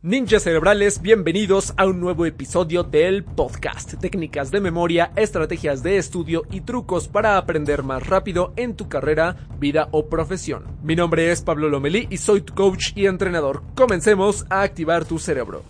Ninjas 0.00 0.44
cerebrales, 0.44 1.02
bienvenidos 1.02 1.74
a 1.76 1.84
un 1.86 1.98
nuevo 1.98 2.24
episodio 2.24 2.84
del 2.84 3.24
podcast. 3.24 3.94
Técnicas 3.94 4.52
de 4.52 4.60
memoria, 4.60 5.10
estrategias 5.16 5.82
de 5.82 5.98
estudio 5.98 6.44
y 6.52 6.60
trucos 6.60 7.08
para 7.08 7.36
aprender 7.36 7.82
más 7.82 8.06
rápido 8.06 8.52
en 8.54 8.76
tu 8.76 8.88
carrera, 8.88 9.48
vida 9.58 9.88
o 9.90 10.06
profesión. 10.06 10.78
Mi 10.84 10.94
nombre 10.94 11.32
es 11.32 11.42
Pablo 11.42 11.68
Lomelí 11.68 12.06
y 12.10 12.18
soy 12.18 12.42
tu 12.42 12.54
coach 12.54 12.92
y 12.94 13.06
entrenador. 13.06 13.64
Comencemos 13.74 14.46
a 14.50 14.62
activar 14.62 15.04
tu 15.04 15.18
cerebro. 15.18 15.64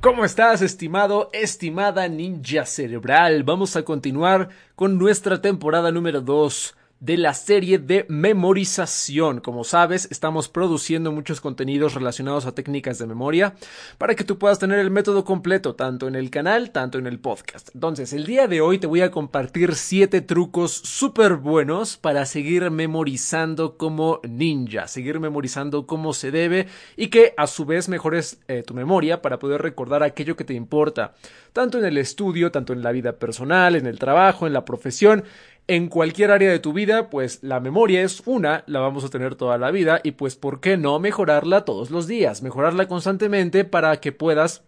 ¿Cómo 0.00 0.24
estás, 0.24 0.62
estimado, 0.62 1.28
estimada 1.34 2.08
ninja 2.08 2.64
cerebral? 2.64 3.42
Vamos 3.42 3.76
a 3.76 3.82
continuar 3.82 4.48
con 4.74 4.96
nuestra 4.96 5.42
temporada 5.42 5.92
número 5.92 6.22
2 6.22 6.76
de 7.02 7.16
la 7.16 7.34
serie 7.34 7.80
de 7.80 8.06
memorización. 8.08 9.40
Como 9.40 9.64
sabes, 9.64 10.06
estamos 10.12 10.48
produciendo 10.48 11.10
muchos 11.10 11.40
contenidos 11.40 11.94
relacionados 11.94 12.46
a 12.46 12.54
técnicas 12.54 12.98
de 12.98 13.08
memoria 13.08 13.54
para 13.98 14.14
que 14.14 14.22
tú 14.22 14.38
puedas 14.38 14.60
tener 14.60 14.78
el 14.78 14.92
método 14.92 15.24
completo 15.24 15.74
tanto 15.74 16.06
en 16.06 16.14
el 16.14 16.30
canal, 16.30 16.70
tanto 16.70 16.98
en 16.98 17.08
el 17.08 17.18
podcast. 17.18 17.70
Entonces, 17.74 18.12
el 18.12 18.24
día 18.24 18.46
de 18.46 18.60
hoy 18.60 18.78
te 18.78 18.86
voy 18.86 19.00
a 19.00 19.10
compartir 19.10 19.74
7 19.74 20.20
trucos 20.20 20.70
súper 20.70 21.34
buenos 21.34 21.96
para 21.96 22.24
seguir 22.24 22.70
memorizando 22.70 23.76
como 23.76 24.20
ninja, 24.22 24.86
seguir 24.86 25.18
memorizando 25.18 25.88
como 25.88 26.12
se 26.12 26.30
debe 26.30 26.68
y 26.96 27.08
que 27.08 27.34
a 27.36 27.48
su 27.48 27.64
vez 27.64 27.88
mejores 27.88 28.38
eh, 28.46 28.62
tu 28.64 28.74
memoria 28.74 29.22
para 29.22 29.40
poder 29.40 29.60
recordar 29.60 30.04
aquello 30.04 30.36
que 30.36 30.44
te 30.44 30.54
importa, 30.54 31.14
tanto 31.52 31.78
en 31.78 31.84
el 31.84 31.98
estudio, 31.98 32.52
tanto 32.52 32.72
en 32.72 32.82
la 32.82 32.92
vida 32.92 33.14
personal, 33.14 33.74
en 33.74 33.86
el 33.86 33.98
trabajo, 33.98 34.46
en 34.46 34.52
la 34.52 34.64
profesión 34.64 35.24
en 35.68 35.88
cualquier 35.88 36.30
área 36.30 36.50
de 36.50 36.58
tu 36.58 36.72
vida, 36.72 37.08
pues 37.08 37.42
la 37.42 37.60
memoria 37.60 38.02
es 38.02 38.22
una, 38.26 38.64
la 38.66 38.80
vamos 38.80 39.04
a 39.04 39.08
tener 39.08 39.36
toda 39.36 39.58
la 39.58 39.70
vida 39.70 40.00
y 40.02 40.12
pues 40.12 40.36
¿por 40.36 40.60
qué 40.60 40.76
no 40.76 40.98
mejorarla 40.98 41.64
todos 41.64 41.90
los 41.90 42.06
días? 42.06 42.42
Mejorarla 42.42 42.88
constantemente 42.88 43.64
para 43.64 44.00
que 44.00 44.12
puedas 44.12 44.64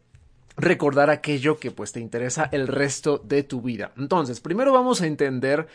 recordar 0.57 1.11
aquello 1.11 1.59
que 1.59 1.71
pues 1.71 1.93
te 1.93 2.01
interesa 2.01 2.49
el 2.53 2.69
resto 2.69 3.19
de 3.19 3.43
tu 3.43 3.61
vida. 3.61 3.93
Entonces, 3.97 4.41
primero 4.41 4.73
vamos 4.73 5.01
a 5.03 5.07
entender 5.07 5.67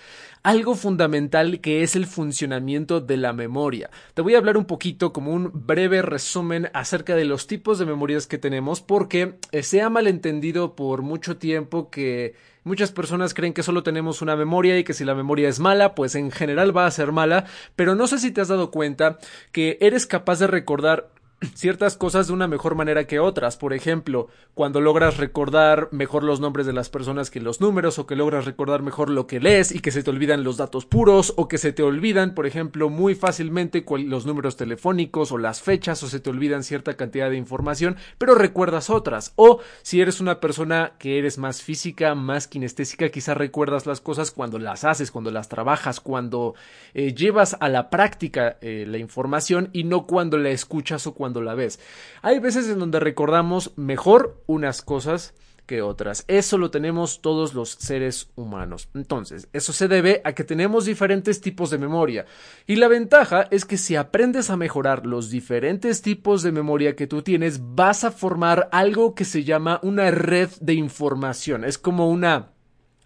algo 0.42 0.76
fundamental 0.76 1.60
que 1.60 1.84
es 1.84 1.96
el 1.96 2.06
funcionamiento 2.06 3.02
de 3.02 3.18
la 3.18 3.34
memoria. 3.34 3.90
Te 4.14 4.22
voy 4.22 4.36
a 4.36 4.38
hablar 4.38 4.58
un 4.58 4.66
poquito 4.66 5.12
como 5.12 5.32
un 5.32 5.52
breve 5.54 6.02
resumen 6.02 6.70
acerca 6.74 7.16
de 7.16 7.26
los 7.26 7.48
tipos 7.48 7.78
de 7.80 7.86
memorias 7.86 8.28
que 8.28 8.38
tenemos 8.38 8.82
porque 8.82 9.36
eh, 9.52 9.64
se 9.64 9.82
ha 9.82 9.90
malentendido 9.90 10.76
por 10.76 11.02
mucho 11.02 11.38
tiempo 11.38 11.90
que 11.90 12.36
Muchas 12.66 12.92
personas 12.92 13.34
creen 13.34 13.54
que 13.54 13.64
solo 13.64 13.84
tenemos 13.84 14.22
una 14.22 14.36
memoria 14.36 14.78
y 14.78 14.84
que 14.84 14.94
si 14.94 15.06
la 15.06 15.16
memoria 15.16 15.48
es 15.48 15.60
mala, 15.60 15.96
pues 15.96 16.14
en 16.16 16.30
general 16.30 16.76
va 16.76 16.86
a 16.86 16.92
ser 16.92 17.14
mala, 17.14 17.46
pero 17.76 17.96
no 17.96 18.06
sé 18.06 18.20
si 18.20 18.32
te 18.32 18.42
has 18.42 18.50
dado 18.50 18.70
cuenta 18.70 19.18
que 19.54 19.78
eres 19.80 20.06
capaz 20.06 20.40
de 20.40 20.48
recordar 20.48 21.10
ciertas 21.54 21.98
cosas 21.98 22.28
de 22.28 22.34
una 22.34 22.48
mejor 22.48 22.76
manera 22.76 23.08
que 23.08 23.20
otras. 23.20 23.58
Por 23.58 23.74
ejemplo, 23.74 24.28
cuando 24.54 24.82
logras 24.82 25.18
recordar 25.18 25.90
mejor 25.92 26.24
los 26.24 26.40
nombres 26.40 26.66
de 26.66 26.74
las 26.74 26.90
personas 26.90 27.32
que 27.32 27.40
los 27.40 27.62
números, 27.62 28.00
o 28.00 28.06
que 28.06 28.16
logras 28.16 28.46
recordar 28.46 28.82
mejor 28.82 29.10
lo 29.10 29.28
que 29.28 29.40
lees 29.40 29.74
y 29.74 29.80
que 29.80 29.92
se 29.92 30.04
te 30.04 30.10
olvidan 30.10 30.44
los 30.44 30.58
datos 30.58 30.86
puros, 30.86 31.34
o 31.38 31.48
que 31.48 31.58
se 31.58 31.72
te 31.72 31.84
olvidan, 31.84 32.36
por 32.36 32.46
ejemplo, 32.46 32.90
muy 32.90 33.16
fácilmente 33.16 33.86
los 34.06 34.26
números 34.26 34.58
telefónicos 34.58 35.32
o 35.32 35.38
las 35.38 35.62
fechas, 35.62 36.04
o 36.04 36.08
se 36.08 36.20
te 36.20 36.30
olvidan 36.30 36.64
cierta 36.64 36.96
cantidad 36.96 37.30
de 37.30 37.38
información, 37.38 37.96
pero 38.18 38.36
recuerdas 38.36 38.90
otras. 38.90 39.34
O 39.36 39.60
si 39.82 40.02
eres 40.02 40.20
una 40.20 40.40
persona 40.40 40.94
que 41.00 41.20
eres 41.20 41.38
más 41.38 41.62
física, 41.62 42.16
más 42.16 42.48
kinestésica, 42.48 43.10
quizás 43.10 43.38
recuerdas 43.38 43.86
las 43.86 44.02
cosas 44.02 44.32
cuando 44.32 44.60
las 44.60 44.84
haces, 44.84 45.12
cuando 45.12 45.32
las 45.32 45.50
trabajas, 45.50 46.00
cuando 46.00 46.56
eh, 46.94 47.14
llevas 47.14 47.56
a 47.60 47.70
la 47.70 47.90
práctica 47.90 48.58
eh, 48.62 48.86
la 48.88 48.98
información 48.98 49.70
y 49.74 49.84
no 49.84 50.06
cuando 50.06 50.38
la 50.38 50.50
escuchas 50.50 51.08
o 51.08 51.14
cuando 51.14 51.29
la 51.42 51.56
ves. 51.56 51.80
Hay 52.22 52.40
veces 52.40 52.68
en 52.70 52.80
donde 52.80 53.00
recordamos 53.00 53.74
mejor 53.76 54.42
unas 54.48 54.82
cosas 54.82 55.34
que 55.70 55.84
otras. 55.84 56.26
Eso 56.28 56.58
lo 56.58 56.72
tenemos 56.72 57.22
todos 57.22 57.54
los 57.54 57.70
seres 57.70 58.32
humanos. 58.36 58.90
Entonces, 58.96 59.48
eso 59.54 59.72
se 59.72 59.88
debe 59.88 60.20
a 60.24 60.34
que 60.34 60.44
tenemos 60.44 60.86
diferentes 60.86 61.42
tipos 61.42 61.70
de 61.70 61.78
memoria. 61.78 62.26
Y 62.66 62.78
la 62.78 62.88
ventaja 62.88 63.48
es 63.52 63.66
que 63.66 63.78
si 63.78 63.96
aprendes 63.96 64.50
a 64.50 64.58
mejorar 64.58 65.06
los 65.06 65.30
diferentes 65.30 66.02
tipos 66.02 66.42
de 66.42 66.52
memoria 66.52 66.96
que 66.96 67.06
tú 67.06 67.22
tienes, 67.22 67.76
vas 67.76 68.04
a 68.04 68.10
formar 68.10 68.68
algo 68.72 69.14
que 69.14 69.26
se 69.26 69.44
llama 69.44 69.80
una 69.84 70.10
red 70.10 70.50
de 70.60 70.74
información. 70.74 71.64
Es 71.64 71.78
como 71.78 72.10
una 72.10 72.50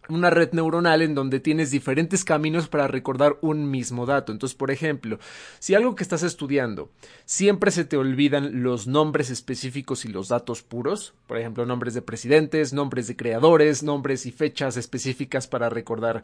una 0.09 0.29
red 0.29 0.51
neuronal 0.53 1.01
en 1.01 1.15
donde 1.15 1.39
tienes 1.39 1.71
diferentes 1.71 2.23
caminos 2.23 2.67
para 2.67 2.87
recordar 2.87 3.37
un 3.41 3.69
mismo 3.69 4.05
dato. 4.05 4.31
Entonces, 4.31 4.55
por 4.55 4.71
ejemplo, 4.71 5.19
si 5.59 5.75
algo 5.75 5.95
que 5.95 6.03
estás 6.03 6.23
estudiando 6.23 6.89
siempre 7.25 7.71
se 7.71 7.85
te 7.85 7.97
olvidan 7.97 8.63
los 8.63 8.87
nombres 8.87 9.29
específicos 9.29 10.05
y 10.05 10.09
los 10.09 10.27
datos 10.27 10.61
puros, 10.61 11.13
por 11.27 11.37
ejemplo, 11.37 11.65
nombres 11.65 11.93
de 11.93 12.01
presidentes, 12.01 12.73
nombres 12.73 13.07
de 13.07 13.15
creadores, 13.15 13.83
nombres 13.83 14.25
y 14.25 14.31
fechas 14.31 14.77
específicas 14.77 15.47
para 15.47 15.69
recordar 15.69 16.23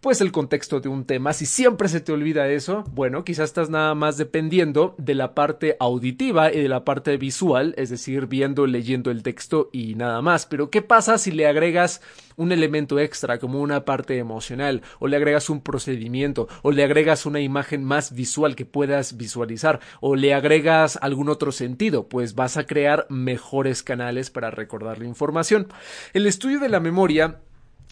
pues 0.00 0.20
el 0.20 0.32
contexto 0.32 0.80
de 0.80 0.88
un 0.88 1.04
tema. 1.04 1.32
Si 1.32 1.46
siempre 1.46 1.88
se 1.88 2.00
te 2.00 2.12
olvida 2.12 2.48
eso, 2.48 2.84
bueno, 2.92 3.24
quizás 3.24 3.46
estás 3.46 3.70
nada 3.70 3.94
más 3.94 4.16
dependiendo 4.16 4.94
de 4.98 5.14
la 5.14 5.34
parte 5.34 5.76
auditiva 5.80 6.52
y 6.52 6.60
de 6.60 6.68
la 6.68 6.84
parte 6.84 7.16
visual, 7.16 7.74
es 7.76 7.90
decir, 7.90 8.26
viendo, 8.26 8.66
leyendo 8.66 9.10
el 9.10 9.22
texto 9.22 9.68
y 9.72 9.94
nada 9.94 10.22
más. 10.22 10.46
Pero 10.46 10.70
¿qué 10.70 10.82
pasa 10.82 11.18
si 11.18 11.32
le 11.32 11.46
agregas 11.46 12.02
un 12.36 12.52
elemento 12.52 12.98
como 13.40 13.60
una 13.60 13.84
parte 13.84 14.18
emocional 14.18 14.82
o 14.98 15.06
le 15.06 15.16
agregas 15.16 15.50
un 15.50 15.60
procedimiento 15.60 16.48
o 16.62 16.72
le 16.72 16.84
agregas 16.84 17.26
una 17.26 17.40
imagen 17.40 17.84
más 17.84 18.14
visual 18.14 18.56
que 18.56 18.64
puedas 18.64 19.16
visualizar 19.16 19.80
o 20.00 20.16
le 20.16 20.34
agregas 20.34 20.98
algún 21.00 21.28
otro 21.28 21.52
sentido, 21.52 22.08
pues 22.08 22.34
vas 22.34 22.56
a 22.56 22.66
crear 22.66 23.06
mejores 23.08 23.82
canales 23.82 24.30
para 24.30 24.50
recordar 24.50 24.98
la 24.98 25.06
información. 25.06 25.68
El 26.12 26.26
estudio 26.26 26.60
de 26.60 26.68
la 26.68 26.80
memoria 26.80 27.40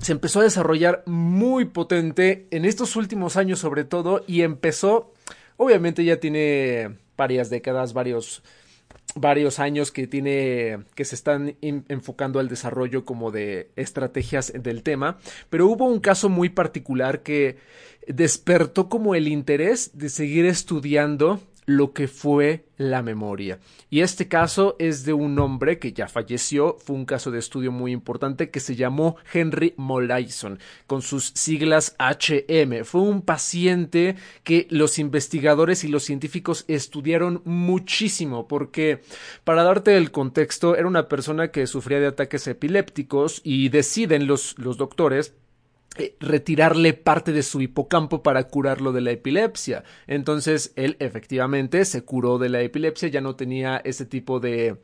se 0.00 0.12
empezó 0.12 0.40
a 0.40 0.44
desarrollar 0.44 1.02
muy 1.06 1.66
potente 1.66 2.46
en 2.50 2.64
estos 2.64 2.96
últimos 2.96 3.36
años 3.36 3.58
sobre 3.58 3.84
todo 3.84 4.24
y 4.26 4.42
empezó, 4.42 5.12
obviamente 5.56 6.04
ya 6.04 6.18
tiene 6.18 6.96
varias 7.16 7.50
décadas, 7.50 7.92
varios 7.92 8.42
varios 9.14 9.58
años 9.58 9.92
que 9.92 10.06
tiene 10.06 10.80
que 10.94 11.04
se 11.04 11.14
están 11.14 11.56
enfocando 11.60 12.40
al 12.40 12.48
desarrollo 12.48 13.04
como 13.04 13.30
de 13.30 13.70
estrategias 13.76 14.52
del 14.54 14.82
tema, 14.82 15.18
pero 15.50 15.66
hubo 15.68 15.84
un 15.86 16.00
caso 16.00 16.28
muy 16.28 16.48
particular 16.48 17.22
que 17.22 17.56
despertó 18.06 18.88
como 18.88 19.14
el 19.14 19.28
interés 19.28 19.90
de 19.94 20.08
seguir 20.08 20.46
estudiando 20.46 21.40
lo 21.66 21.92
que 21.92 22.08
fue 22.08 22.64
la 22.76 23.02
memoria. 23.02 23.58
Y 23.90 24.00
este 24.00 24.28
caso 24.28 24.76
es 24.78 25.04
de 25.04 25.12
un 25.12 25.38
hombre 25.38 25.78
que 25.78 25.92
ya 25.92 26.08
falleció, 26.08 26.76
fue 26.78 26.96
un 26.96 27.04
caso 27.04 27.30
de 27.30 27.38
estudio 27.38 27.72
muy 27.72 27.92
importante 27.92 28.50
que 28.50 28.60
se 28.60 28.74
llamó 28.74 29.16
Henry 29.32 29.74
Molaison, 29.76 30.58
con 30.86 31.02
sus 31.02 31.32
siglas 31.34 31.94
HM. 31.98 32.84
Fue 32.84 33.00
un 33.00 33.22
paciente 33.22 34.16
que 34.42 34.66
los 34.70 34.98
investigadores 34.98 35.84
y 35.84 35.88
los 35.88 36.02
científicos 36.02 36.64
estudiaron 36.68 37.42
muchísimo 37.44 38.48
porque, 38.48 39.02
para 39.44 39.62
darte 39.62 39.96
el 39.96 40.10
contexto, 40.10 40.76
era 40.76 40.88
una 40.88 41.08
persona 41.08 41.50
que 41.50 41.66
sufría 41.66 42.00
de 42.00 42.06
ataques 42.06 42.46
epilépticos 42.46 43.40
y 43.44 43.68
deciden 43.68 44.26
los, 44.26 44.58
los 44.58 44.76
doctores 44.76 45.34
eh, 45.96 46.16
retirarle 46.20 46.92
parte 46.92 47.32
de 47.32 47.42
su 47.42 47.60
hipocampo 47.60 48.22
para 48.22 48.44
curarlo 48.48 48.92
de 48.92 49.00
la 49.00 49.12
epilepsia. 49.12 49.84
Entonces 50.06 50.72
él 50.76 50.96
efectivamente 50.98 51.84
se 51.84 52.04
curó 52.04 52.38
de 52.38 52.48
la 52.48 52.62
epilepsia, 52.62 53.08
ya 53.08 53.20
no 53.20 53.36
tenía 53.36 53.80
ese 53.84 54.04
tipo 54.06 54.40
de, 54.40 54.80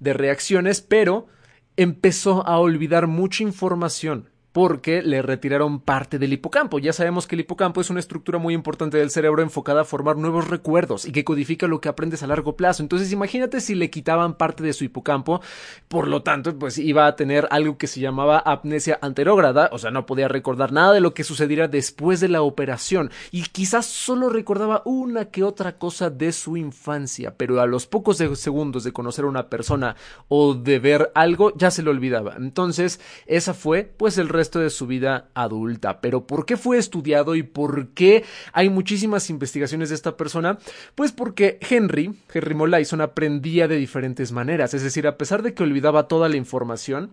de 0.00 0.12
reacciones, 0.12 0.80
pero 0.80 1.28
empezó 1.76 2.46
a 2.46 2.58
olvidar 2.58 3.06
mucha 3.06 3.44
información 3.44 4.30
porque 4.58 5.02
le 5.02 5.22
retiraron 5.22 5.78
parte 5.78 6.18
del 6.18 6.32
hipocampo. 6.32 6.80
Ya 6.80 6.92
sabemos 6.92 7.28
que 7.28 7.36
el 7.36 7.42
hipocampo 7.42 7.80
es 7.80 7.90
una 7.90 8.00
estructura 8.00 8.40
muy 8.40 8.54
importante 8.54 8.98
del 8.98 9.10
cerebro 9.10 9.40
enfocada 9.40 9.82
a 9.82 9.84
formar 9.84 10.16
nuevos 10.16 10.48
recuerdos 10.48 11.04
y 11.04 11.12
que 11.12 11.22
codifica 11.22 11.68
lo 11.68 11.80
que 11.80 11.88
aprendes 11.88 12.24
a 12.24 12.26
largo 12.26 12.56
plazo. 12.56 12.82
Entonces 12.82 13.12
imagínate 13.12 13.60
si 13.60 13.76
le 13.76 13.88
quitaban 13.88 14.34
parte 14.34 14.64
de 14.64 14.72
su 14.72 14.82
hipocampo, 14.82 15.40
por 15.86 16.08
lo 16.08 16.24
tanto 16.24 16.58
pues 16.58 16.76
iba 16.76 17.06
a 17.06 17.14
tener 17.14 17.46
algo 17.52 17.78
que 17.78 17.86
se 17.86 18.00
llamaba 18.00 18.42
amnesia 18.44 18.98
anterógrada, 19.00 19.70
o 19.70 19.78
sea, 19.78 19.92
no 19.92 20.06
podía 20.06 20.26
recordar 20.26 20.72
nada 20.72 20.92
de 20.92 21.02
lo 21.02 21.14
que 21.14 21.22
sucediera 21.22 21.68
después 21.68 22.18
de 22.18 22.28
la 22.28 22.42
operación 22.42 23.12
y 23.30 23.42
quizás 23.42 23.86
solo 23.86 24.28
recordaba 24.28 24.82
una 24.84 25.26
que 25.26 25.44
otra 25.44 25.78
cosa 25.78 26.10
de 26.10 26.32
su 26.32 26.56
infancia, 26.56 27.32
pero 27.36 27.60
a 27.60 27.66
los 27.66 27.86
pocos 27.86 28.16
segundos 28.16 28.82
de 28.82 28.92
conocer 28.92 29.24
a 29.24 29.28
una 29.28 29.50
persona 29.50 29.94
o 30.26 30.54
de 30.54 30.80
ver 30.80 31.12
algo 31.14 31.56
ya 31.56 31.70
se 31.70 31.84
le 31.84 31.90
olvidaba. 31.90 32.34
Entonces, 32.36 32.98
esa 33.28 33.54
fue 33.54 33.84
pues 33.96 34.18
el 34.18 34.28
resto 34.28 34.47
de 34.56 34.70
su 34.70 34.86
vida 34.86 35.28
adulta. 35.34 36.00
Pero 36.00 36.26
¿por 36.26 36.46
qué 36.46 36.56
fue 36.56 36.78
estudiado 36.78 37.34
y 37.34 37.42
por 37.42 37.88
qué 37.88 38.24
hay 38.52 38.70
muchísimas 38.70 39.28
investigaciones 39.28 39.90
de 39.90 39.94
esta 39.96 40.16
persona? 40.16 40.58
Pues 40.94 41.12
porque 41.12 41.58
Henry, 41.60 42.14
Henry 42.32 42.54
Molaison, 42.54 43.02
aprendía 43.02 43.68
de 43.68 43.76
diferentes 43.76 44.32
maneras. 44.32 44.72
Es 44.72 44.82
decir, 44.82 45.06
a 45.06 45.18
pesar 45.18 45.42
de 45.42 45.52
que 45.52 45.62
olvidaba 45.62 46.08
toda 46.08 46.28
la 46.30 46.36
información, 46.36 47.10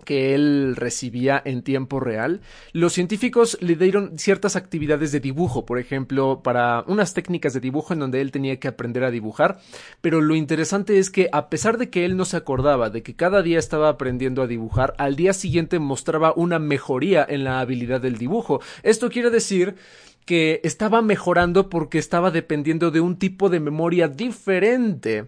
que 0.00 0.34
él 0.34 0.74
recibía 0.76 1.40
en 1.44 1.62
tiempo 1.62 2.00
real, 2.00 2.40
los 2.72 2.92
científicos 2.92 3.58
le 3.60 3.76
dieron 3.76 4.18
ciertas 4.18 4.56
actividades 4.56 5.12
de 5.12 5.20
dibujo, 5.20 5.66
por 5.66 5.78
ejemplo, 5.78 6.42
para 6.42 6.84
unas 6.86 7.14
técnicas 7.14 7.54
de 7.54 7.60
dibujo 7.60 7.92
en 7.92 8.00
donde 8.00 8.20
él 8.20 8.32
tenía 8.32 8.58
que 8.58 8.68
aprender 8.68 9.04
a 9.04 9.10
dibujar, 9.10 9.60
pero 10.00 10.20
lo 10.20 10.34
interesante 10.34 10.98
es 10.98 11.10
que 11.10 11.28
a 11.32 11.48
pesar 11.48 11.78
de 11.78 11.90
que 11.90 12.04
él 12.04 12.16
no 12.16 12.24
se 12.24 12.36
acordaba 12.36 12.90
de 12.90 13.02
que 13.02 13.14
cada 13.14 13.42
día 13.42 13.58
estaba 13.58 13.88
aprendiendo 13.88 14.42
a 14.42 14.46
dibujar, 14.46 14.94
al 14.98 15.16
día 15.16 15.32
siguiente 15.32 15.78
mostraba 15.78 16.32
una 16.34 16.58
mejoría 16.58 17.26
en 17.28 17.44
la 17.44 17.60
habilidad 17.60 18.00
del 18.00 18.18
dibujo. 18.18 18.60
Esto 18.82 19.10
quiere 19.10 19.30
decir 19.30 19.76
que 20.24 20.60
estaba 20.64 21.02
mejorando 21.02 21.68
porque 21.68 21.98
estaba 21.98 22.30
dependiendo 22.30 22.90
de 22.90 23.00
un 23.00 23.18
tipo 23.18 23.48
de 23.48 23.60
memoria 23.60 24.08
diferente 24.08 25.26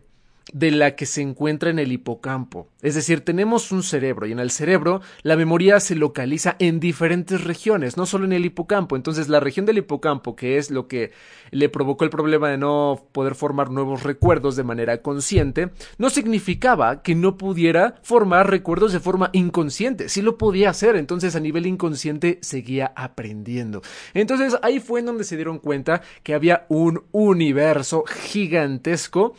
de 0.52 0.70
la 0.70 0.96
que 0.96 1.06
se 1.06 1.22
encuentra 1.22 1.70
en 1.70 1.78
el 1.78 1.92
hipocampo. 1.92 2.68
Es 2.82 2.94
decir, 2.94 3.20
tenemos 3.20 3.70
un 3.70 3.82
cerebro 3.82 4.26
y 4.26 4.32
en 4.32 4.40
el 4.40 4.50
cerebro 4.50 5.00
la 5.22 5.36
memoria 5.36 5.78
se 5.78 5.94
localiza 5.94 6.56
en 6.58 6.80
diferentes 6.80 7.44
regiones, 7.44 7.96
no 7.96 8.06
solo 8.06 8.24
en 8.24 8.32
el 8.32 8.44
hipocampo. 8.44 8.96
Entonces, 8.96 9.28
la 9.28 9.40
región 9.40 9.66
del 9.66 9.78
hipocampo, 9.78 10.34
que 10.34 10.58
es 10.58 10.70
lo 10.70 10.88
que 10.88 11.12
le 11.50 11.68
provocó 11.68 12.04
el 12.04 12.10
problema 12.10 12.48
de 12.50 12.58
no 12.58 13.06
poder 13.12 13.34
formar 13.34 13.70
nuevos 13.70 14.02
recuerdos 14.02 14.56
de 14.56 14.64
manera 14.64 15.00
consciente, 15.00 15.70
no 15.98 16.10
significaba 16.10 17.02
que 17.02 17.14
no 17.14 17.36
pudiera 17.36 17.94
formar 18.02 18.50
recuerdos 18.50 18.92
de 18.92 19.00
forma 19.00 19.30
inconsciente. 19.32 20.08
Sí 20.08 20.22
lo 20.22 20.36
podía 20.36 20.70
hacer, 20.70 20.96
entonces 20.96 21.36
a 21.36 21.40
nivel 21.40 21.66
inconsciente 21.66 22.38
seguía 22.42 22.92
aprendiendo. 22.96 23.82
Entonces, 24.12 24.58
ahí 24.62 24.80
fue 24.80 25.00
en 25.00 25.06
donde 25.06 25.24
se 25.24 25.36
dieron 25.36 25.58
cuenta 25.58 26.02
que 26.22 26.34
había 26.34 26.66
un 26.68 27.04
universo 27.12 28.04
gigantesco 28.06 29.34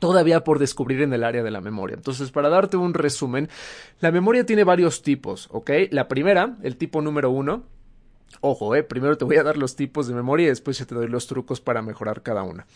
todavía 0.00 0.42
por 0.42 0.58
descubrir 0.58 1.02
en 1.02 1.12
el 1.12 1.22
área 1.22 1.44
de 1.44 1.50
la 1.52 1.60
memoria. 1.60 1.94
Entonces, 1.94 2.32
para 2.32 2.48
darte 2.48 2.76
un 2.76 2.94
resumen, 2.94 3.48
la 4.00 4.10
memoria 4.10 4.44
tiene 4.44 4.64
varios 4.64 5.02
tipos, 5.02 5.48
¿ok? 5.52 5.70
La 5.90 6.08
primera, 6.08 6.56
el 6.62 6.76
tipo 6.76 7.00
número 7.00 7.30
uno, 7.30 7.62
Ojo, 8.40 8.74
eh, 8.74 8.82
primero 8.82 9.18
te 9.18 9.24
voy 9.24 9.36
a 9.36 9.42
dar 9.42 9.56
los 9.56 9.76
tipos 9.76 10.06
de 10.06 10.14
memoria 10.14 10.46
y 10.46 10.50
después 10.50 10.78
te 10.86 10.94
doy 10.94 11.08
los 11.08 11.26
trucos 11.26 11.60
para 11.60 11.82
mejorar 11.82 12.22
cada 12.22 12.42
una. 12.42 12.66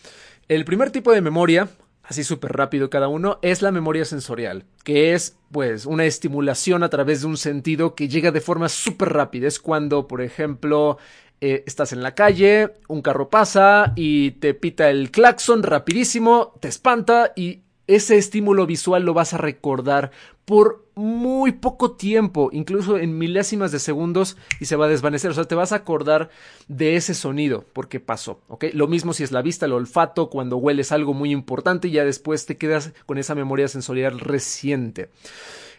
El 0.47 0.65
primer 0.65 0.91
tipo 0.91 1.11
de 1.11 1.21
memoria, 1.21 1.69
así 2.03 2.23
súper 2.23 2.51
rápido 2.51 2.89
cada 2.89 3.07
uno, 3.07 3.39
es 3.41 3.61
la 3.61 3.71
memoria 3.71 4.05
sensorial, 4.05 4.65
que 4.83 5.13
es 5.13 5.37
pues 5.51 5.85
una 5.85 6.05
estimulación 6.05 6.83
a 6.83 6.89
través 6.89 7.21
de 7.21 7.27
un 7.27 7.37
sentido 7.37 7.95
que 7.95 8.09
llega 8.09 8.31
de 8.31 8.41
forma 8.41 8.69
súper 8.69 9.13
rápida. 9.13 9.47
Es 9.47 9.59
cuando, 9.59 10.07
por 10.07 10.21
ejemplo, 10.21 10.97
eh, 11.41 11.63
estás 11.67 11.93
en 11.93 12.01
la 12.01 12.15
calle, 12.15 12.73
un 12.87 13.01
carro 13.01 13.29
pasa 13.29 13.93
y 13.95 14.31
te 14.31 14.53
pita 14.53 14.89
el 14.89 15.11
claxon 15.11 15.63
rapidísimo, 15.63 16.53
te 16.59 16.67
espanta 16.67 17.33
y 17.35 17.61
ese 17.87 18.17
estímulo 18.17 18.65
visual 18.65 19.03
lo 19.03 19.13
vas 19.13 19.33
a 19.33 19.37
recordar 19.37 20.11
por 20.45 20.85
muy 20.95 21.51
poco 21.51 21.91
tiempo, 21.91 22.49
incluso 22.51 22.97
en 22.97 23.17
milésimas 23.17 23.71
de 23.71 23.79
segundos 23.79 24.37
y 24.59 24.65
se 24.65 24.75
va 24.75 24.85
a 24.85 24.89
desvanecer. 24.89 25.31
O 25.31 25.33
sea, 25.33 25.43
te 25.45 25.55
vas 25.55 25.71
a 25.71 25.77
acordar 25.77 26.29
de 26.67 26.95
ese 26.95 27.13
sonido 27.13 27.65
porque 27.73 27.99
pasó. 27.99 28.39
Lo 28.73 28.87
mismo 28.87 29.13
si 29.13 29.23
es 29.23 29.31
la 29.31 29.41
vista, 29.41 29.65
el 29.65 29.73
olfato, 29.73 30.29
cuando 30.29 30.57
hueles 30.57 30.91
algo 30.91 31.13
muy 31.13 31.31
importante 31.31 31.89
y 31.89 31.91
ya 31.91 32.05
después 32.05 32.45
te 32.45 32.57
quedas 32.57 32.93
con 33.05 33.17
esa 33.17 33.35
memoria 33.35 33.67
sensorial 33.67 34.19
reciente. 34.19 35.09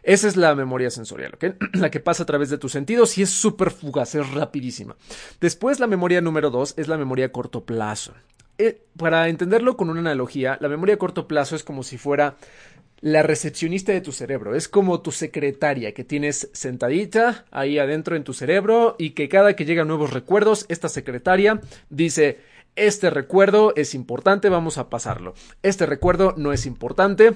Esa 0.06 0.28
es 0.28 0.36
la 0.36 0.54
memoria 0.54 0.88
sensorial, 0.88 1.34
¿ok? 1.34 1.56
La 1.74 1.90
que 1.90 1.98
pasa 1.98 2.22
a 2.22 2.26
través 2.26 2.48
de 2.48 2.58
tus 2.58 2.70
sentidos 2.70 3.18
y 3.18 3.22
es 3.22 3.30
súper 3.30 3.72
fugaz, 3.72 4.14
es 4.14 4.30
rapidísima. 4.30 4.96
Después 5.40 5.80
la 5.80 5.88
memoria 5.88 6.20
número 6.20 6.50
dos 6.50 6.74
es 6.76 6.86
la 6.86 6.96
memoria 6.96 7.26
a 7.26 7.32
corto 7.32 7.64
plazo. 7.64 8.14
Eh, 8.56 8.84
para 8.96 9.28
entenderlo 9.28 9.76
con 9.76 9.90
una 9.90 9.98
analogía, 9.98 10.58
la 10.60 10.68
memoria 10.68 10.94
a 10.94 10.98
corto 10.98 11.26
plazo 11.26 11.56
es 11.56 11.64
como 11.64 11.82
si 11.82 11.98
fuera 11.98 12.36
la 13.00 13.24
recepcionista 13.24 13.90
de 13.90 14.00
tu 14.00 14.12
cerebro. 14.12 14.54
Es 14.54 14.68
como 14.68 15.00
tu 15.00 15.10
secretaria 15.10 15.92
que 15.92 16.04
tienes 16.04 16.50
sentadita 16.52 17.44
ahí 17.50 17.80
adentro 17.80 18.14
en 18.14 18.22
tu 18.22 18.32
cerebro 18.32 18.94
y 19.00 19.10
que 19.10 19.28
cada 19.28 19.56
que 19.56 19.64
llegan 19.64 19.88
nuevos 19.88 20.12
recuerdos, 20.12 20.66
esta 20.68 20.88
secretaria 20.88 21.60
dice, 21.90 22.38
este 22.76 23.10
recuerdo 23.10 23.74
es 23.74 23.92
importante, 23.92 24.50
vamos 24.50 24.78
a 24.78 24.88
pasarlo. 24.88 25.34
Este 25.64 25.84
recuerdo 25.84 26.32
no 26.36 26.52
es 26.52 26.64
importante, 26.64 27.34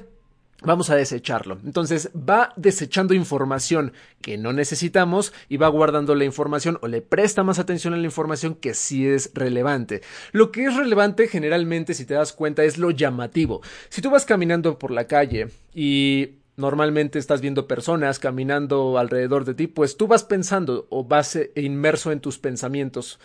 vamos 0.63 0.91
a 0.91 0.97
desecharlo. 0.97 1.59
Entonces 1.65 2.11
va 2.17 2.53
desechando 2.57 3.15
información 3.15 3.93
que 4.21 4.39
no 4.39 4.53
necesitamos 4.53 5.33
y 5.49 5.57
va 5.57 5.69
guardando 5.69 6.15
la 6.15 6.25
información 6.25 6.79
o 6.83 6.89
le 6.89 7.03
presta 7.03 7.43
más 7.43 7.59
atención 7.59 7.95
a 7.95 7.97
la 7.97 8.05
información 8.05 8.55
que 8.55 8.75
sí 8.75 9.07
es 9.07 9.31
relevante. 9.35 10.03
Lo 10.33 10.53
que 10.53 10.65
es 10.65 10.77
relevante 10.77 11.29
generalmente, 11.29 11.95
si 11.95 12.05
te 12.05 12.15
das 12.15 12.33
cuenta, 12.33 12.65
es 12.65 12.79
lo 12.79 12.91
llamativo. 12.91 13.63
Si 13.89 14.03
tú 14.03 14.11
vas 14.11 14.25
caminando 14.25 14.79
por 14.79 14.91
la 14.91 15.07
calle 15.07 15.49
y 15.75 16.40
normalmente 16.61 17.19
estás 17.19 17.41
viendo 17.41 17.67
personas 17.67 18.19
caminando 18.19 18.99
alrededor 18.99 19.45
de 19.45 19.55
ti, 19.55 19.67
pues 19.67 19.97
tú 19.97 20.07
vas 20.07 20.23
pensando 20.23 20.87
o 20.91 21.05
vas 21.05 21.35
eh, 21.37 21.51
inmerso 21.57 22.13
en 22.13 22.21
tus 22.21 22.39
pensamientos, 22.39 23.19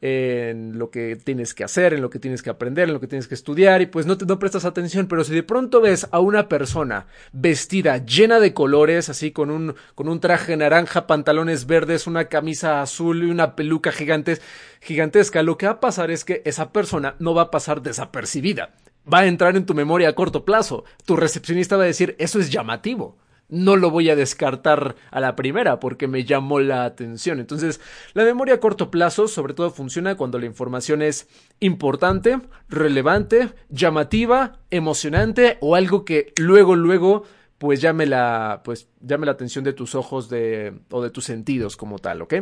en 0.00 0.78
lo 0.78 0.90
que 0.90 1.16
tienes 1.16 1.54
que 1.54 1.64
hacer, 1.64 1.94
en 1.94 2.02
lo 2.02 2.10
que 2.10 2.18
tienes 2.18 2.42
que 2.42 2.50
aprender, 2.50 2.88
en 2.88 2.94
lo 2.94 3.00
que 3.00 3.08
tienes 3.08 3.26
que 3.26 3.34
estudiar 3.34 3.82
y 3.82 3.86
pues 3.86 4.06
no 4.06 4.16
te 4.16 4.26
no 4.26 4.38
prestas 4.38 4.64
atención, 4.64 5.06
pero 5.08 5.24
si 5.24 5.34
de 5.34 5.42
pronto 5.42 5.80
ves 5.80 6.06
a 6.12 6.20
una 6.20 6.48
persona 6.48 7.06
vestida 7.32 8.04
llena 8.04 8.38
de 8.38 8.54
colores, 8.54 9.08
así 9.08 9.32
con 9.32 9.50
un 9.50 9.74
con 9.94 10.08
un 10.08 10.20
traje 10.20 10.56
naranja, 10.56 11.06
pantalones 11.06 11.66
verdes, 11.66 12.06
una 12.06 12.26
camisa 12.26 12.82
azul 12.82 13.24
y 13.24 13.30
una 13.30 13.56
peluca 13.56 13.92
gigantesca, 13.92 15.42
lo 15.42 15.56
que 15.56 15.66
va 15.66 15.72
a 15.72 15.80
pasar 15.80 16.10
es 16.10 16.24
que 16.24 16.42
esa 16.44 16.72
persona 16.72 17.16
no 17.18 17.34
va 17.34 17.42
a 17.42 17.50
pasar 17.50 17.82
desapercibida 17.82 18.70
va 19.10 19.20
a 19.20 19.26
entrar 19.26 19.56
en 19.56 19.66
tu 19.66 19.74
memoria 19.74 20.08
a 20.08 20.14
corto 20.14 20.44
plazo. 20.44 20.84
Tu 21.04 21.16
recepcionista 21.16 21.76
va 21.76 21.84
a 21.84 21.86
decir, 21.86 22.16
eso 22.18 22.38
es 22.38 22.50
llamativo. 22.50 23.16
No 23.48 23.76
lo 23.76 23.90
voy 23.90 24.08
a 24.08 24.16
descartar 24.16 24.96
a 25.10 25.20
la 25.20 25.36
primera 25.36 25.78
porque 25.78 26.08
me 26.08 26.24
llamó 26.24 26.60
la 26.60 26.84
atención. 26.84 27.38
Entonces, 27.38 27.80
la 28.14 28.24
memoria 28.24 28.54
a 28.54 28.60
corto 28.60 28.90
plazo 28.90 29.28
sobre 29.28 29.52
todo 29.52 29.70
funciona 29.70 30.14
cuando 30.14 30.38
la 30.38 30.46
información 30.46 31.02
es 31.02 31.28
importante, 31.60 32.40
relevante, 32.70 33.50
llamativa, 33.68 34.60
emocionante 34.70 35.58
o 35.60 35.74
algo 35.74 36.06
que 36.06 36.32
luego, 36.36 36.76
luego 36.76 37.24
pues 37.58 37.80
llame 37.80 38.06
la, 38.06 38.62
pues 38.64 38.88
llame 39.00 39.26
la 39.26 39.32
atención 39.32 39.62
de 39.62 39.72
tus 39.72 39.94
ojos 39.94 40.28
de, 40.28 40.80
o 40.90 41.00
de 41.02 41.10
tus 41.10 41.24
sentidos 41.24 41.76
como 41.76 41.98
tal, 41.98 42.22
¿ok? 42.22 42.34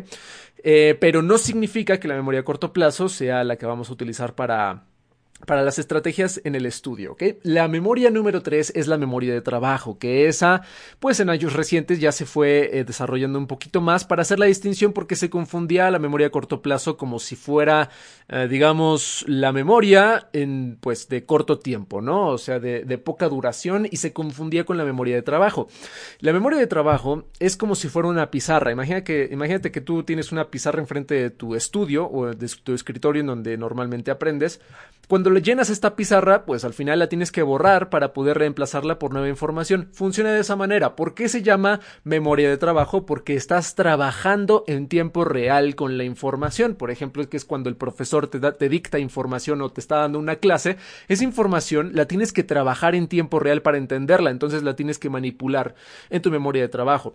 Eh, 0.63 0.97
pero 0.99 1.21
no 1.21 1.37
significa 1.37 2.01
que 2.01 2.09
la 2.09 2.15
memoria 2.15 2.41
a 2.41 2.45
corto 2.45 2.73
plazo 2.73 3.09
sea 3.09 3.45
la 3.45 3.57
que 3.57 3.67
vamos 3.67 3.91
a 3.91 3.93
utilizar 3.93 4.35
para, 4.35 4.85
para 5.47 5.63
las 5.63 5.79
estrategias 5.79 6.41
en 6.45 6.55
el 6.55 6.67
estudio, 6.67 7.13
¿ok? 7.13 7.23
La 7.43 7.69
memoria 7.69 8.11
número 8.11 8.43
3 8.43 8.73
es 8.75 8.87
la 8.87 8.99
memoria 8.99 9.33
de 9.33 9.41
trabajo, 9.41 9.99
que 9.99 10.29
esa, 10.29 10.63
pues 10.99 11.21
en 11.21 11.31
años 11.31 11.55
recientes 11.55 12.01
ya 12.01 12.13
se 12.13 12.27
fue 12.27 12.71
eh, 12.73 12.85
desarrollando 12.85 13.39
un 13.39 13.47
poquito 13.47 13.81
más 13.81 14.05
para 14.05 14.23
hacer 14.23 14.39
la 14.39 14.47
distinción 14.47 14.93
porque 14.93 15.17
se 15.17 15.31
confundía 15.31 15.91
la 15.91 15.99
memoria 15.99 16.29
a 16.29 16.31
corto 16.31 16.63
plazo 16.63 16.97
como 16.97 17.19
si 17.19 17.37
fuera, 17.37 17.91
eh, 18.29 18.49
digamos, 18.49 19.25
la 19.27 19.53
memoria 19.53 20.29
en, 20.33 20.79
pues, 20.81 21.09
de 21.09 21.25
corto 21.25 21.59
tiempo, 21.59 22.01
¿no? 22.01 22.29
O 22.29 22.39
sea, 22.39 22.61
de, 22.61 22.85
de 22.85 22.99
poca 22.99 23.29
duración 23.29 23.87
y 23.91 23.97
se 23.97 24.13
confundía 24.13 24.65
con 24.65 24.77
la 24.77 24.85
memoria 24.85 25.17
de 25.17 25.23
trabajo. 25.23 25.69
La 26.21 26.33
memoria 26.33 26.59
de 26.59 26.67
trabajo 26.67 27.25
es 27.39 27.57
como 27.57 27.75
si 27.75 27.89
fuera 27.89 28.09
una 28.09 28.31
pizarra. 28.31 28.73
Imagina 28.73 29.05
que, 29.05 29.29
imagínate 29.31 29.71
que 29.71 29.81
tú 29.81 30.03
tienes 30.03 30.33
una 30.33 30.51
pizarra 30.51 30.81
enfrente 30.81 31.15
de 31.15 31.31
tu 31.31 31.55
estudio 31.55 32.09
o 32.11 32.27
de 32.27 32.49
tu 32.63 32.75
escritorio 32.75 33.21
en 33.21 33.27
donde 33.27 33.57
normalmente 33.57 34.11
aprendes. 34.11 34.61
Cuando 35.09 35.30
le 35.31 35.43
llenas 35.43 35.71
esta 35.71 35.97
pizarra, 35.97 36.45
pues 36.45 36.65
al 36.65 36.73
final 36.73 36.99
la 36.99 37.09
tienes 37.09 37.33
que 37.33 37.43
borrar 37.43 37.91
para 37.91 38.13
poder 38.13 38.39
reemplazarla 38.39 38.99
por 38.99 39.13
nueva 39.13 39.29
información. 39.29 39.89
Funciona 39.93 40.33
de 40.33 40.41
esa 40.41 40.57
manera. 40.57 40.97
¿Por 40.97 41.15
qué 41.15 41.29
se 41.29 41.43
llama 41.43 41.81
memoria 42.05 42.49
de 42.49 42.59
trabajo? 42.59 43.07
Porque 43.07 43.35
estás 43.35 43.75
trabajando 43.75 44.65
en 44.67 44.89
tiempo 44.89 45.25
real 45.25 45.75
con 45.75 45.99
la 45.99 46.05
información. 46.05 46.75
Por 46.75 46.91
ejemplo, 46.91 47.29
que 47.29 47.37
es 47.37 47.45
cuando 47.45 47.69
el 47.69 47.77
profesor 47.77 48.29
te, 48.29 48.39
te 48.41 48.69
dicta 48.69 48.99
información 48.99 49.63
o 49.63 49.71
te 49.71 49.81
está 49.81 49.97
dando 49.97 50.19
una 50.19 50.37
clase. 50.37 50.77
Esa 51.09 51.25
información 51.25 51.93
la 51.95 52.07
tienes 52.07 52.33
que 52.33 52.45
trabajar 52.45 52.95
en 52.95 53.09
tiempo 53.09 53.39
real 53.39 53.63
para 53.63 53.79
entenderla. 53.79 54.31
Entonces 54.31 54.63
la 54.63 54.77
tienes 54.77 54.99
que 54.99 55.11
manipular 55.11 55.75
en 56.11 56.23
tu 56.23 56.31
memoria 56.31 56.63
de 56.63 56.69
trabajo. 56.69 57.13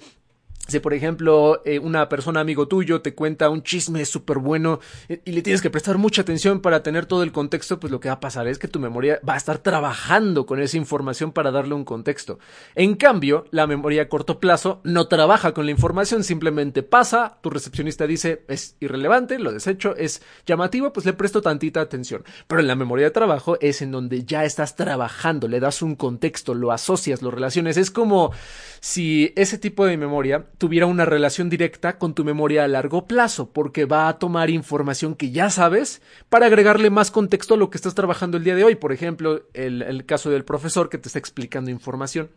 Si, 0.68 0.80
por 0.80 0.94
ejemplo, 0.94 1.62
eh, 1.64 1.78
una 1.78 2.10
persona 2.10 2.40
amigo 2.40 2.68
tuyo 2.68 3.02
te 3.02 3.14
cuenta 3.14 3.50
un 3.50 3.62
chisme 3.62 4.04
súper 4.04 4.40
bueno 4.40 4.80
eh, 5.10 5.22
y 5.24 5.32
le 5.32 5.44
tienes 5.44 5.62
que 5.62 5.70
prestar 5.70 6.00
mucha 6.00 6.24
atención 6.24 6.60
para 6.60 6.82
tener 6.82 7.06
todo 7.06 7.22
el 7.22 7.32
contexto, 7.32 7.80
pues 7.80 7.92
lo 7.92 8.00
que 8.00 8.10
va 8.10 8.16
a 8.16 8.20
pasar 8.20 8.48
es 8.48 8.58
que 8.58 8.68
tu 8.68 8.80
memoria 8.80 9.20
va 9.28 9.36
a 9.36 9.38
estar 9.38 9.60
trabajando 9.60 10.48
con 10.48 10.60
esa 10.60 10.78
información 10.78 11.32
para 11.32 11.52
darle 11.52 11.76
un 11.76 11.86
contexto. 11.86 12.40
En 12.74 12.96
cambio, 12.96 13.46
la 13.52 13.68
memoria 13.68 14.04
a 14.04 14.10
corto 14.10 14.40
plazo 14.40 14.82
no 14.84 15.08
trabaja 15.08 15.54
con 15.54 15.66
la 15.66 15.72
información, 15.72 16.24
simplemente 16.24 16.82
pasa, 16.82 17.38
tu 17.42 17.52
recepcionista 17.52 18.08
dice 18.08 18.44
es 18.48 18.76
irrelevante, 18.80 19.38
lo 19.38 19.52
desecho, 19.52 19.96
es 19.96 20.24
llamativo, 20.48 20.92
pues 20.94 21.06
le 21.06 21.14
presto 21.14 21.44
tantita 21.44 21.82
atención. 21.82 22.24
Pero 22.48 22.62
en 22.62 22.68
la 22.68 22.76
memoria 22.76 23.06
de 23.06 23.12
trabajo 23.12 23.58
es 23.62 23.84
en 23.84 23.92
donde 23.92 24.26
ya 24.26 24.46
estás 24.46 24.76
trabajando, 24.76 25.48
le 25.48 25.60
das 25.60 25.84
un 25.84 25.96
contexto, 25.96 26.56
lo 26.56 26.72
asocias, 26.72 27.22
lo 27.22 27.30
relaciones. 27.30 27.78
Es 27.78 27.92
como 27.92 28.32
si 28.80 29.32
ese 29.36 29.58
tipo 29.58 29.86
de 29.86 29.98
memoria 29.98 30.48
tuviera 30.58 30.86
una 30.86 31.06
relación 31.06 31.50
directa 31.50 31.98
con 31.98 32.14
tu 32.14 32.24
memoria 32.24 32.64
a 32.64 32.68
largo 32.68 33.06
plazo, 33.06 33.52
porque 33.52 33.86
va 33.86 34.08
a 34.08 34.20
tomar 34.20 34.50
información 34.50 35.16
que 35.16 35.32
ya 35.32 35.50
sabes 35.50 36.02
para 36.30 36.48
agregarle 36.48 36.90
más 36.90 37.12
contexto 37.12 37.54
a 37.54 37.58
lo 37.58 37.70
que 37.70 37.78
estás 37.78 37.96
trabajando 37.96 38.38
el 38.38 38.44
día 38.44 38.56
de 38.56 38.64
hoy. 38.64 38.76
Por 38.76 38.92
ejemplo, 38.92 39.44
el, 39.54 39.82
el 39.82 40.06
caso 40.06 40.30
del 40.30 40.46
profesor 40.46 40.90
que 40.90 40.98
te 40.98 41.10
está 41.10 41.20
explicando 41.20 41.72
información 41.72 42.30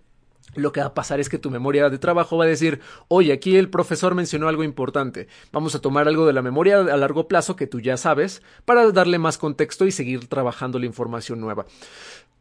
lo 0.54 0.72
que 0.72 0.80
va 0.80 0.86
a 0.86 0.94
pasar 0.94 1.20
es 1.20 1.28
que 1.28 1.38
tu 1.38 1.50
memoria 1.50 1.90
de 1.90 1.98
trabajo 1.98 2.36
va 2.36 2.44
a 2.44 2.48
decir, 2.48 2.80
oye, 3.08 3.32
aquí 3.32 3.56
el 3.56 3.70
profesor 3.70 4.14
mencionó 4.14 4.48
algo 4.48 4.64
importante, 4.64 5.28
vamos 5.52 5.74
a 5.74 5.80
tomar 5.80 6.08
algo 6.08 6.26
de 6.26 6.32
la 6.32 6.42
memoria 6.42 6.78
a 6.78 6.96
largo 6.96 7.28
plazo 7.28 7.56
que 7.56 7.66
tú 7.66 7.80
ya 7.80 7.96
sabes 7.96 8.42
para 8.64 8.90
darle 8.92 9.18
más 9.18 9.38
contexto 9.38 9.86
y 9.86 9.92
seguir 9.92 10.26
trabajando 10.28 10.78
la 10.78 10.86
información 10.86 11.40
nueva. 11.40 11.66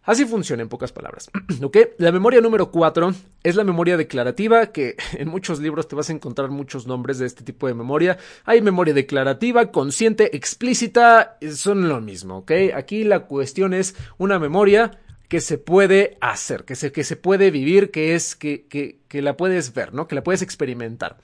Así 0.08 0.26
funciona 0.26 0.64
en 0.64 0.70
pocas 0.70 0.94
palabras. 0.94 1.30
¿Ok? 1.62 1.78
La 1.98 2.14
memoria 2.14 2.40
número 2.40 2.72
cuatro 2.72 3.14
es 3.44 3.56
la 3.58 3.66
memoria 3.66 3.98
declarativa, 3.98 4.68
que 4.68 4.96
en 5.18 5.28
muchos 5.28 5.60
libros 5.60 5.90
te 5.90 5.98
vas 5.98 6.10
a 6.10 6.14
encontrar 6.14 6.50
muchos 6.50 6.88
nombres 6.88 7.20
de 7.20 7.26
este 7.26 7.44
tipo 7.44 7.68
de 7.68 7.74
memoria. 7.74 8.18
Hay 8.46 8.62
memoria 8.62 8.94
declarativa, 8.94 9.70
consciente, 9.70 10.36
explícita, 10.36 11.38
son 11.54 11.90
lo 11.90 12.00
mismo, 12.00 12.38
¿ok? 12.38 12.52
Aquí 12.74 13.04
la 13.04 13.26
cuestión 13.26 13.74
es 13.74 13.96
una 14.18 14.40
memoria 14.40 14.98
que 15.28 15.42
se 15.42 15.58
puede 15.58 16.18
hacer, 16.22 16.64
que 16.64 16.76
se, 16.76 16.92
que 16.92 17.04
se 17.04 17.16
puede 17.16 17.52
vivir, 17.52 17.92
que 17.92 18.16
es 18.16 18.36
que, 18.36 18.66
que, 18.68 19.00
que 19.08 19.22
la 19.22 19.36
puedes 19.36 19.74
ver, 19.74 19.94
¿no? 19.94 20.08
Que 20.08 20.16
la 20.16 20.24
puedes 20.24 20.42
experimentar. 20.42 21.18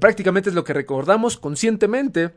prácticamente 0.00 0.50
es 0.50 0.54
lo 0.54 0.64
que 0.64 0.74
recordamos 0.74 1.36
conscientemente 1.38 2.32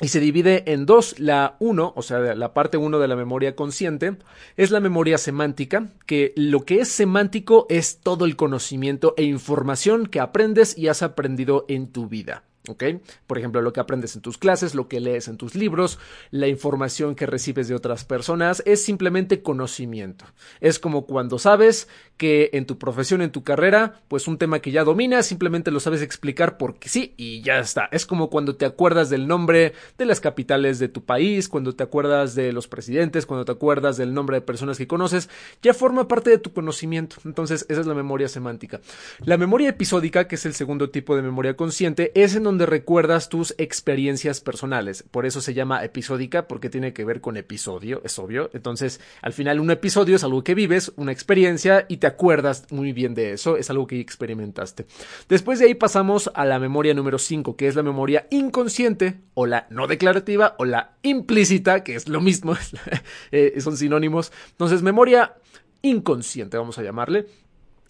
y 0.00 0.08
se 0.08 0.20
divide 0.20 0.70
en 0.72 0.86
dos. 0.86 1.18
La 1.18 1.56
uno, 1.58 1.92
o 1.96 2.02
sea, 2.02 2.18
la 2.34 2.54
parte 2.54 2.76
uno 2.76 2.98
de 2.98 3.08
la 3.08 3.16
memoria 3.16 3.56
consciente, 3.56 4.16
es 4.56 4.70
la 4.70 4.80
memoria 4.80 5.18
semántica, 5.18 5.88
que 6.06 6.32
lo 6.36 6.64
que 6.64 6.80
es 6.80 6.88
semántico 6.88 7.66
es 7.68 8.00
todo 8.00 8.24
el 8.24 8.36
conocimiento 8.36 9.14
e 9.16 9.24
información 9.24 10.06
que 10.06 10.20
aprendes 10.20 10.76
y 10.76 10.88
has 10.88 11.02
aprendido 11.02 11.64
en 11.68 11.92
tu 11.92 12.08
vida. 12.08 12.44
¿Ok? 12.68 12.84
Por 13.26 13.38
ejemplo, 13.38 13.62
lo 13.62 13.72
que 13.72 13.80
aprendes 13.80 14.16
en 14.16 14.22
tus 14.22 14.38
clases, 14.38 14.74
lo 14.74 14.88
que 14.88 15.00
lees 15.00 15.28
en 15.28 15.36
tus 15.36 15.54
libros, 15.54 15.98
la 16.30 16.48
información 16.48 17.14
que 17.14 17.26
recibes 17.26 17.68
de 17.68 17.74
otras 17.74 18.04
personas, 18.04 18.62
es 18.66 18.84
simplemente 18.84 19.42
conocimiento. 19.42 20.24
Es 20.60 20.78
como 20.78 21.06
cuando 21.06 21.38
sabes 21.38 21.88
que 22.16 22.50
en 22.54 22.66
tu 22.66 22.78
profesión, 22.78 23.22
en 23.22 23.30
tu 23.30 23.44
carrera, 23.44 24.00
pues 24.08 24.26
un 24.26 24.38
tema 24.38 24.60
que 24.60 24.70
ya 24.70 24.84
dominas, 24.84 25.26
simplemente 25.26 25.70
lo 25.70 25.80
sabes 25.80 26.02
explicar 26.02 26.56
porque 26.56 26.88
sí 26.88 27.14
y 27.16 27.42
ya 27.42 27.58
está. 27.58 27.88
Es 27.92 28.06
como 28.06 28.30
cuando 28.30 28.56
te 28.56 28.64
acuerdas 28.64 29.10
del 29.10 29.26
nombre 29.26 29.74
de 29.98 30.06
las 30.06 30.20
capitales 30.20 30.78
de 30.78 30.88
tu 30.88 31.04
país, 31.04 31.48
cuando 31.48 31.74
te 31.74 31.82
acuerdas 31.82 32.34
de 32.34 32.52
los 32.52 32.68
presidentes, 32.68 33.26
cuando 33.26 33.44
te 33.44 33.52
acuerdas 33.52 33.96
del 33.96 34.14
nombre 34.14 34.36
de 34.36 34.40
personas 34.40 34.78
que 34.78 34.86
conoces, 34.86 35.28
ya 35.62 35.74
forma 35.74 36.08
parte 36.08 36.30
de 36.30 36.38
tu 36.38 36.52
conocimiento. 36.52 37.16
Entonces, 37.24 37.66
esa 37.68 37.80
es 37.80 37.86
la 37.86 37.94
memoria 37.94 38.28
semántica. 38.28 38.80
La 39.24 39.36
memoria 39.36 39.68
episódica, 39.68 40.26
que 40.26 40.36
es 40.36 40.46
el 40.46 40.54
segundo 40.54 40.90
tipo 40.90 41.16
de 41.16 41.22
memoria 41.22 41.56
consciente, 41.56 42.12
es 42.14 42.34
en 42.34 42.44
donde 42.44 42.55
donde 42.56 42.64
recuerdas 42.64 43.28
tus 43.28 43.54
experiencias 43.58 44.40
personales. 44.40 45.02
Por 45.02 45.26
eso 45.26 45.42
se 45.42 45.52
llama 45.52 45.84
episódica, 45.84 46.48
porque 46.48 46.70
tiene 46.70 46.94
que 46.94 47.04
ver 47.04 47.20
con 47.20 47.36
episodio, 47.36 48.00
es 48.02 48.18
obvio. 48.18 48.48
Entonces, 48.54 48.98
al 49.20 49.34
final, 49.34 49.60
un 49.60 49.70
episodio 49.70 50.16
es 50.16 50.24
algo 50.24 50.42
que 50.42 50.54
vives, 50.54 50.90
una 50.96 51.12
experiencia, 51.12 51.84
y 51.86 51.98
te 51.98 52.06
acuerdas 52.06 52.64
muy 52.70 52.94
bien 52.94 53.14
de 53.14 53.32
eso, 53.32 53.58
es 53.58 53.68
algo 53.68 53.86
que 53.86 54.00
experimentaste. 54.00 54.86
Después 55.28 55.58
de 55.58 55.66
ahí 55.66 55.74
pasamos 55.74 56.30
a 56.34 56.46
la 56.46 56.58
memoria 56.58 56.94
número 56.94 57.18
5, 57.18 57.58
que 57.58 57.68
es 57.68 57.76
la 57.76 57.82
memoria 57.82 58.26
inconsciente, 58.30 59.20
o 59.34 59.44
la 59.44 59.66
no 59.68 59.86
declarativa, 59.86 60.54
o 60.58 60.64
la 60.64 60.96
implícita, 61.02 61.84
que 61.84 61.94
es 61.94 62.08
lo 62.08 62.22
mismo, 62.22 62.56
eh, 63.32 63.60
son 63.60 63.76
sinónimos. 63.76 64.32
Entonces, 64.52 64.80
memoria 64.80 65.34
inconsciente, 65.82 66.56
vamos 66.56 66.78
a 66.78 66.82
llamarle 66.82 67.26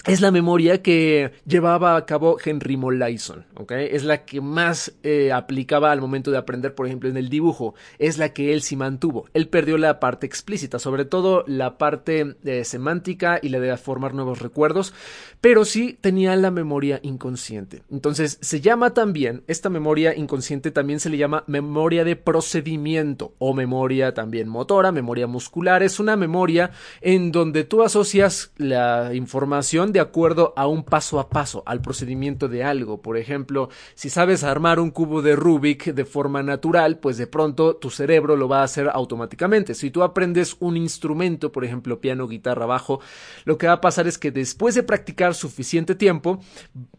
es 0.06 0.20
la 0.20 0.30
memoria 0.30 0.82
que 0.82 1.32
llevaba 1.46 1.96
a 1.96 2.06
cabo 2.06 2.36
Henry 2.42 2.76
Molaison. 2.76 3.44
Es 3.68 4.04
la 4.04 4.24
que 4.24 4.40
más 4.40 4.94
eh, 5.02 5.32
aplicaba 5.32 5.90
al 5.90 6.00
momento 6.00 6.30
de 6.30 6.38
aprender, 6.38 6.74
por 6.74 6.86
ejemplo, 6.86 7.08
en 7.08 7.16
el 7.16 7.28
dibujo. 7.28 7.74
Es 7.98 8.18
la 8.18 8.30
que 8.30 8.52
él 8.52 8.62
sí 8.62 8.76
mantuvo. 8.76 9.26
Él 9.34 9.48
perdió 9.48 9.78
la 9.78 9.98
parte 9.98 10.26
explícita, 10.26 10.78
sobre 10.78 11.04
todo 11.04 11.44
la 11.46 11.78
parte 11.78 12.36
eh, 12.44 12.64
semántica 12.64 13.40
y 13.42 13.48
la 13.48 13.58
de 13.58 13.76
formar 13.76 14.14
nuevos 14.14 14.40
recuerdos, 14.40 14.94
pero 15.40 15.64
sí 15.64 15.98
tenía 16.00 16.34
la 16.36 16.50
memoria 16.50 17.00
inconsciente. 17.02 17.82
Entonces, 17.90 18.38
se 18.40 18.60
llama 18.60 18.94
también, 18.94 19.42
esta 19.48 19.68
memoria 19.68 20.14
inconsciente 20.14 20.70
también 20.70 21.00
se 21.00 21.10
le 21.10 21.18
llama 21.18 21.44
memoria 21.46 22.04
de 22.04 22.16
procedimiento 22.16 23.34
o 23.38 23.54
memoria 23.54 24.14
también 24.14 24.48
motora, 24.48 24.92
memoria 24.92 25.26
muscular. 25.26 25.82
Es 25.82 25.98
una 25.98 26.16
memoria 26.16 26.70
en 27.00 27.32
donde 27.32 27.64
tú 27.64 27.82
asocias 27.82 28.52
la 28.56 29.12
información 29.14 29.92
de 29.96 30.00
acuerdo 30.00 30.52
a 30.56 30.66
un 30.66 30.84
paso 30.84 31.18
a 31.18 31.30
paso, 31.30 31.62
al 31.64 31.80
procedimiento 31.80 32.48
de 32.48 32.62
algo. 32.62 33.00
Por 33.00 33.16
ejemplo, 33.16 33.70
si 33.94 34.10
sabes 34.10 34.44
armar 34.44 34.78
un 34.78 34.90
cubo 34.90 35.22
de 35.22 35.34
Rubik 35.34 35.86
de 35.94 36.04
forma 36.04 36.42
natural, 36.42 36.98
pues 36.98 37.16
de 37.16 37.26
pronto 37.26 37.76
tu 37.76 37.88
cerebro 37.88 38.36
lo 38.36 38.46
va 38.46 38.60
a 38.60 38.64
hacer 38.64 38.90
automáticamente. 38.92 39.74
Si 39.74 39.90
tú 39.90 40.02
aprendes 40.02 40.54
un 40.60 40.76
instrumento, 40.76 41.50
por 41.50 41.64
ejemplo, 41.64 41.98
piano, 41.98 42.28
guitarra, 42.28 42.66
bajo, 42.66 43.00
lo 43.46 43.56
que 43.56 43.68
va 43.68 43.72
a 43.72 43.80
pasar 43.80 44.06
es 44.06 44.18
que 44.18 44.30
después 44.30 44.74
de 44.74 44.82
practicar 44.82 45.34
suficiente 45.34 45.94
tiempo, 45.94 46.40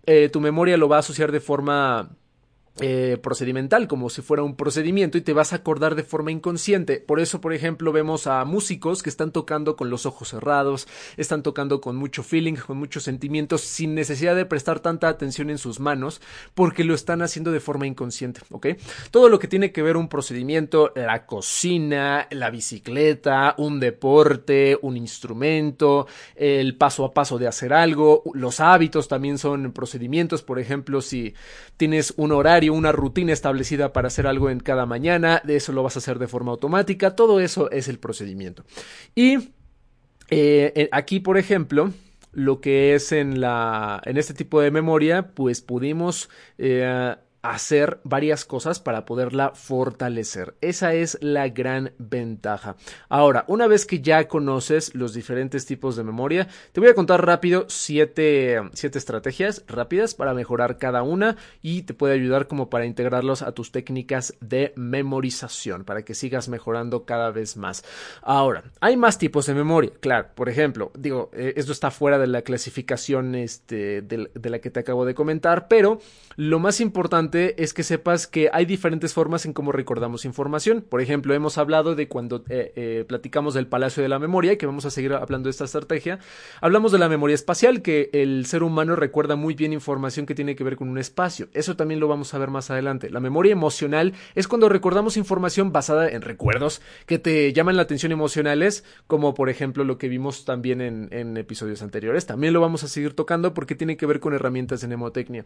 eh, 0.07 0.29
tu 0.29 0.41
memoria 0.41 0.75
lo 0.75 0.89
va 0.89 0.95
a 0.95 0.99
asociar 0.99 1.31
de 1.31 1.39
forma 1.39 2.09
eh, 2.79 3.17
procedimental, 3.21 3.87
como 3.87 4.09
si 4.09 4.21
fuera 4.21 4.43
un 4.43 4.55
procedimiento 4.55 5.17
y 5.17 5.21
te 5.21 5.33
vas 5.33 5.51
a 5.51 5.57
acordar 5.57 5.95
de 5.95 6.03
forma 6.03 6.31
inconsciente. 6.31 6.99
Por 6.99 7.19
eso, 7.19 7.41
por 7.41 7.53
ejemplo, 7.53 7.91
vemos 7.91 8.27
a 8.27 8.45
músicos 8.45 9.01
que 9.01 9.09
están 9.09 9.31
tocando 9.31 9.75
con 9.75 9.89
los 9.89 10.05
ojos 10.05 10.29
cerrados, 10.29 10.87
están 11.17 11.41
tocando 11.41 11.81
con 11.81 11.95
mucho 11.95 12.21
feeling, 12.21 12.53
con 12.53 12.77
muchos 12.77 13.03
sentimientos, 13.03 13.61
sin 13.61 13.95
necesidad 13.95 14.35
de 14.35 14.45
prestar 14.45 14.79
tanta 14.79 15.09
atención 15.09 15.49
en 15.49 15.57
sus 15.57 15.79
manos, 15.79 16.21
porque 16.53 16.83
lo 16.83 16.93
están 16.93 17.21
haciendo 17.21 17.51
de 17.51 17.59
forma 17.59 17.87
inconsciente, 17.87 18.41
¿ok? 18.51 18.67
Todo 19.11 19.29
lo 19.29 19.39
que 19.39 19.47
tiene 19.47 19.71
que 19.71 19.81
ver 19.81 19.97
un 19.97 20.07
procedimiento, 20.07 20.91
la 20.95 21.25
cocina, 21.25 22.27
la 22.31 22.49
bicicleta, 22.49 23.55
un 23.57 23.79
deporte, 23.79 24.77
un 24.81 24.97
instrumento, 24.97 26.07
el 26.35 26.75
paso 26.77 27.05
a 27.05 27.13
paso 27.13 27.37
de 27.37 27.47
hacer 27.47 27.73
algo, 27.73 28.23
los 28.33 28.59
hábitos 28.59 29.07
también 29.07 29.37
son 29.37 29.71
procedimientos, 29.71 30.43
por 30.43 30.59
ejemplo, 30.59 31.01
si 31.01 31.33
tienes 31.77 32.13
un 32.17 32.31
horario 32.31 32.66
una 32.69 32.91
rutina 32.91 33.33
establecida 33.33 33.93
para 33.93 34.07
hacer 34.07 34.27
algo 34.27 34.49
en 34.49 34.59
cada 34.59 34.85
mañana, 34.85 35.41
de 35.43 35.55
eso 35.55 35.71
lo 35.71 35.83
vas 35.83 35.95
a 35.95 35.99
hacer 35.99 36.19
de 36.19 36.27
forma 36.27 36.51
automática, 36.51 37.15
todo 37.15 37.39
eso 37.39 37.69
es 37.71 37.87
el 37.87 37.99
procedimiento. 37.99 38.63
Y 39.15 39.49
eh, 40.29 40.89
aquí, 40.91 41.19
por 41.19 41.37
ejemplo, 41.37 41.91
lo 42.31 42.61
que 42.61 42.93
es 42.93 43.11
en 43.11 43.41
la 43.41 44.01
en 44.05 44.17
este 44.17 44.33
tipo 44.33 44.61
de 44.61 44.71
memoria, 44.71 45.33
pues 45.33 45.61
pudimos 45.61 46.29
eh, 46.57 47.15
hacer 47.41 47.99
varias 48.03 48.45
cosas 48.45 48.79
para 48.79 49.05
poderla 49.05 49.51
fortalecer. 49.53 50.55
Esa 50.61 50.93
es 50.93 51.17
la 51.21 51.47
gran 51.49 51.93
ventaja. 51.97 52.75
Ahora, 53.09 53.45
una 53.47 53.67
vez 53.67 53.85
que 53.85 54.01
ya 54.01 54.27
conoces 54.27 54.95
los 54.95 55.13
diferentes 55.13 55.65
tipos 55.65 55.95
de 55.95 56.03
memoria, 56.03 56.47
te 56.71 56.79
voy 56.79 56.89
a 56.89 56.95
contar 56.95 57.25
rápido 57.25 57.65
siete, 57.69 58.61
siete 58.73 58.97
estrategias 58.97 59.63
rápidas 59.67 60.15
para 60.15 60.33
mejorar 60.33 60.77
cada 60.77 61.03
una 61.03 61.37
y 61.61 61.83
te 61.83 61.93
puede 61.93 62.15
ayudar 62.15 62.47
como 62.47 62.69
para 62.69 62.85
integrarlos 62.85 63.41
a 63.41 63.51
tus 63.51 63.71
técnicas 63.71 64.33
de 64.41 64.73
memorización 64.75 65.83
para 65.83 66.03
que 66.03 66.15
sigas 66.15 66.49
mejorando 66.49 67.05
cada 67.05 67.31
vez 67.31 67.55
más. 67.55 67.83
Ahora, 68.21 68.63
hay 68.81 68.97
más 68.97 69.17
tipos 69.17 69.45
de 69.45 69.53
memoria, 69.53 69.91
claro. 69.99 70.29
Por 70.35 70.49
ejemplo, 70.49 70.91
digo, 70.97 71.29
eh, 71.33 71.53
esto 71.55 71.71
está 71.71 71.91
fuera 71.91 72.17
de 72.17 72.27
la 72.27 72.41
clasificación 72.41 73.35
este, 73.35 74.01
de 74.01 74.49
la 74.49 74.59
que 74.59 74.71
te 74.71 74.79
acabo 74.79 75.05
de 75.05 75.13
comentar, 75.15 75.67
pero 75.67 75.99
lo 76.35 76.59
más 76.59 76.81
importante 76.81 77.36
es 77.37 77.73
que 77.73 77.83
sepas 77.83 78.27
que 78.27 78.49
hay 78.51 78.65
diferentes 78.65 79.13
formas 79.13 79.45
en 79.45 79.53
cómo 79.53 79.71
recordamos 79.71 80.25
información. 80.25 80.81
Por 80.87 81.01
ejemplo, 81.01 81.33
hemos 81.33 81.57
hablado 81.57 81.95
de 81.95 82.07
cuando 82.07 82.43
eh, 82.49 82.73
eh, 82.75 83.05
platicamos 83.07 83.53
del 83.53 83.67
Palacio 83.67 84.03
de 84.03 84.09
la 84.09 84.19
Memoria, 84.19 84.53
y 84.53 84.57
que 84.57 84.65
vamos 84.65 84.85
a 84.85 84.89
seguir 84.89 85.13
hablando 85.13 85.47
de 85.47 85.51
esta 85.51 85.65
estrategia. 85.65 86.19
Hablamos 86.61 86.91
de 86.91 86.99
la 86.99 87.09
memoria 87.09 87.35
espacial, 87.35 87.81
que 87.81 88.09
el 88.13 88.45
ser 88.45 88.63
humano 88.63 88.95
recuerda 88.95 89.35
muy 89.35 89.53
bien 89.53 89.73
información 89.73 90.25
que 90.25 90.35
tiene 90.35 90.55
que 90.55 90.63
ver 90.63 90.75
con 90.75 90.89
un 90.89 90.97
espacio. 90.97 91.47
Eso 91.53 91.75
también 91.75 91.99
lo 91.99 92.07
vamos 92.07 92.33
a 92.33 92.37
ver 92.37 92.49
más 92.49 92.69
adelante. 92.71 93.09
La 93.09 93.19
memoria 93.19 93.51
emocional 93.51 94.13
es 94.35 94.47
cuando 94.47 94.69
recordamos 94.69 95.17
información 95.17 95.71
basada 95.71 96.09
en 96.09 96.21
recuerdos 96.21 96.81
que 97.05 97.19
te 97.19 97.53
llaman 97.53 97.75
la 97.75 97.83
atención 97.83 98.11
emocionales, 98.11 98.83
como 99.07 99.33
por 99.33 99.49
ejemplo 99.49 99.83
lo 99.83 99.97
que 99.97 100.09
vimos 100.09 100.45
también 100.45 100.81
en, 100.81 101.09
en 101.11 101.37
episodios 101.37 101.81
anteriores. 101.81 102.25
También 102.25 102.53
lo 102.53 102.61
vamos 102.61 102.83
a 102.83 102.87
seguir 102.87 103.13
tocando 103.13 103.53
porque 103.53 103.75
tiene 103.75 103.97
que 103.97 104.05
ver 104.05 104.19
con 104.19 104.33
herramientas 104.33 104.81
de 104.81 104.87
mnemotecnia. 104.87 105.45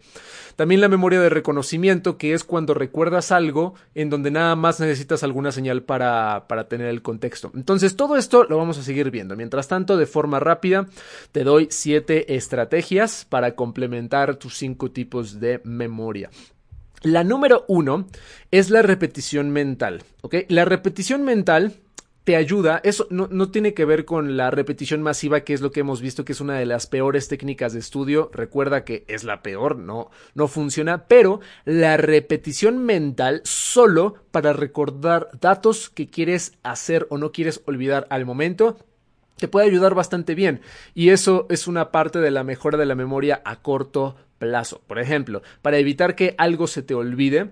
También 0.55 0.81
la 0.81 0.87
memoria 0.87 1.19
de 1.19 1.29
reconocimiento, 1.29 1.70
que 2.17 2.33
es 2.33 2.43
cuando 2.43 2.73
recuerdas 2.73 3.31
algo 3.31 3.75
en 3.95 4.09
donde 4.09 4.31
nada 4.31 4.55
más 4.55 4.79
necesitas 4.79 5.23
alguna 5.23 5.51
señal 5.51 5.83
para, 5.83 6.45
para 6.47 6.67
tener 6.67 6.87
el 6.87 7.01
contexto. 7.01 7.51
Entonces, 7.55 7.95
todo 7.95 8.17
esto 8.17 8.43
lo 8.43 8.57
vamos 8.57 8.77
a 8.77 8.83
seguir 8.83 9.11
viendo. 9.11 9.35
Mientras 9.35 9.67
tanto, 9.67 9.97
de 9.97 10.05
forma 10.05 10.39
rápida, 10.39 10.87
te 11.31 11.43
doy 11.43 11.67
siete 11.69 12.35
estrategias 12.35 13.25
para 13.29 13.55
complementar 13.55 14.35
tus 14.35 14.57
cinco 14.57 14.91
tipos 14.91 15.39
de 15.39 15.61
memoria. 15.63 16.29
La 17.03 17.23
número 17.23 17.65
uno 17.67 18.05
es 18.51 18.69
la 18.69 18.83
repetición 18.83 19.49
mental. 19.49 20.03
La 20.49 20.65
repetición 20.65 21.23
mental 21.23 21.73
te 22.23 22.35
ayuda, 22.35 22.81
eso 22.83 23.07
no, 23.09 23.27
no, 23.31 23.49
tiene 23.49 23.73
que 23.73 23.85
ver 23.85 24.05
con 24.05 24.37
la 24.37 24.51
repetición 24.51 25.01
masiva, 25.01 25.41
que 25.41 25.53
es 25.53 25.61
lo 25.61 25.71
que 25.71 25.79
hemos 25.79 26.01
visto 26.01 26.23
que 26.23 26.33
es 26.33 26.41
una 26.41 26.55
de 26.55 26.67
las 26.67 26.85
peores 26.85 27.27
técnicas 27.27 27.73
de 27.73 27.79
estudio. 27.79 28.29
Recuerda 28.33 28.85
que 28.85 29.05
es 29.07 29.23
la 29.23 29.41
peor, 29.41 29.77
no, 29.77 30.11
no 30.35 30.47
funciona, 30.47 31.05
pero 31.07 31.39
la 31.65 31.97
repetición 31.97 32.85
mental 32.85 33.41
solo 33.43 34.15
para 34.29 34.53
recordar 34.53 35.29
datos 35.39 35.89
que 35.89 36.09
quieres 36.09 36.53
hacer 36.61 37.07
o 37.09 37.17
no 37.17 37.31
quieres 37.31 37.61
olvidar 37.65 38.05
al 38.11 38.25
momento. 38.25 38.77
Te 39.37 39.47
puede 39.47 39.65
ayudar 39.65 39.95
bastante 39.95 40.35
bien 40.35 40.61
y 40.93 41.09
eso 41.09 41.47
es 41.49 41.67
una 41.67 41.91
parte 41.91 42.19
de 42.19 42.29
la 42.29 42.43
mejora 42.43 42.77
de 42.77 42.85
la 42.85 42.93
memoria 42.93 43.41
a 43.43 43.63
corto 43.63 44.15
plazo. 44.37 44.81
Por 44.85 44.99
ejemplo, 44.99 45.41
para 45.63 45.79
evitar 45.79 46.15
que 46.15 46.35
algo 46.37 46.67
se 46.67 46.83
te 46.83 46.93
olvide, 46.93 47.49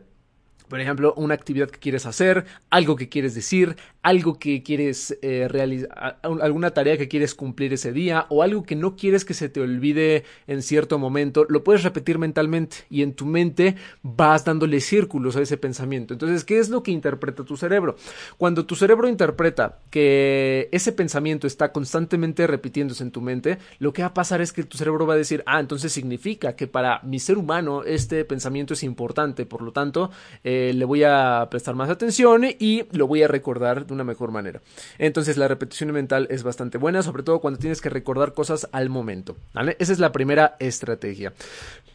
por 0.69 0.79
ejemplo, 0.79 1.15
una 1.17 1.33
actividad 1.33 1.69
que 1.69 1.79
quieres 1.79 2.05
hacer, 2.05 2.45
algo 2.69 2.95
que 2.95 3.09
quieres 3.09 3.33
decir, 3.33 3.75
algo 4.09 4.39
que 4.39 4.63
quieres 4.63 5.15
eh, 5.21 5.47
realizar, 5.47 6.17
alguna 6.23 6.71
tarea 6.71 6.97
que 6.97 7.07
quieres 7.07 7.35
cumplir 7.35 7.73
ese 7.73 7.91
día 7.91 8.25
o 8.29 8.41
algo 8.41 8.63
que 8.63 8.75
no 8.75 8.95
quieres 8.95 9.23
que 9.23 9.35
se 9.35 9.49
te 9.49 9.61
olvide 9.61 10.23
en 10.47 10.63
cierto 10.63 10.97
momento, 10.97 11.45
lo 11.47 11.63
puedes 11.63 11.83
repetir 11.83 12.17
mentalmente 12.17 12.77
y 12.89 13.03
en 13.03 13.13
tu 13.13 13.27
mente 13.27 13.75
vas 14.01 14.45
dándole 14.45 14.79
círculos 14.79 15.35
a 15.35 15.41
ese 15.41 15.57
pensamiento. 15.57 16.15
Entonces, 16.15 16.43
¿qué 16.43 16.57
es 16.57 16.69
lo 16.69 16.81
que 16.81 16.89
interpreta 16.89 17.43
tu 17.43 17.55
cerebro? 17.55 17.97
Cuando 18.39 18.65
tu 18.65 18.75
cerebro 18.75 19.07
interpreta 19.07 19.77
que 19.91 20.69
ese 20.71 20.91
pensamiento 20.91 21.45
está 21.45 21.71
constantemente 21.71 22.47
repitiéndose 22.47 23.03
en 23.03 23.11
tu 23.11 23.21
mente, 23.21 23.59
lo 23.77 23.93
que 23.93 24.01
va 24.01 24.07
a 24.07 24.13
pasar 24.15 24.41
es 24.41 24.51
que 24.51 24.63
tu 24.63 24.75
cerebro 24.75 25.05
va 25.05 25.13
a 25.13 25.17
decir, 25.17 25.43
ah, 25.45 25.59
entonces 25.59 25.93
significa 25.93 26.55
que 26.55 26.65
para 26.65 26.99
mi 27.03 27.19
ser 27.19 27.37
humano 27.37 27.83
este 27.83 28.25
pensamiento 28.25 28.73
es 28.73 28.81
importante, 28.81 29.45
por 29.45 29.61
lo 29.61 29.71
tanto, 29.71 30.09
eh, 30.43 30.71
le 30.73 30.85
voy 30.85 31.03
a 31.03 31.47
prestar 31.51 31.75
más 31.75 31.91
atención 31.91 32.45
y 32.57 32.85
lo 32.91 33.05
voy 33.05 33.21
a 33.21 33.27
recordar 33.27 33.85
de 33.85 33.93
una 33.93 33.98
mejor 34.03 34.31
manera. 34.31 34.61
Entonces 34.97 35.37
la 35.37 35.47
repetición 35.47 35.91
mental 35.91 36.27
es 36.29 36.43
bastante 36.43 36.77
buena, 36.77 37.03
sobre 37.03 37.23
todo 37.23 37.39
cuando 37.39 37.59
tienes 37.59 37.81
que 37.81 37.89
recordar 37.89 38.33
cosas 38.33 38.67
al 38.71 38.89
momento. 38.89 39.35
Esa 39.79 39.93
es 39.93 39.99
la 39.99 40.11
primera 40.11 40.55
estrategia. 40.59 41.33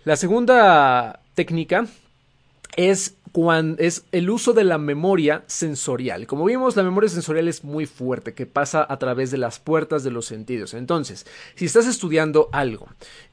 La 0.04 0.16
segunda 0.16 1.20
técnica 1.34 1.87
es 2.76 3.14
es 3.79 4.07
el 4.12 4.31
uso 4.31 4.53
de 4.53 4.62
la 4.62 4.79
memoria 4.79 5.43
sensorial. 5.49 6.26
Como 6.29 6.45
vimos, 6.45 6.76
la 6.76 6.85
memoria 6.85 7.11
sensorial 7.11 7.49
es 7.49 7.64
muy 7.64 7.85
fuerte, 7.85 8.33
que 8.33 8.47
pasa 8.47 8.87
a 8.88 8.97
través 8.99 9.33
de 9.33 9.38
las 9.38 9.59
puertas 9.59 10.05
de 10.05 10.12
los 10.12 10.26
sentidos. 10.26 10.73
Entonces, 10.73 11.26
si 11.57 11.64
estás 11.64 11.87
estudiando 11.88 12.49
algo 12.53 12.87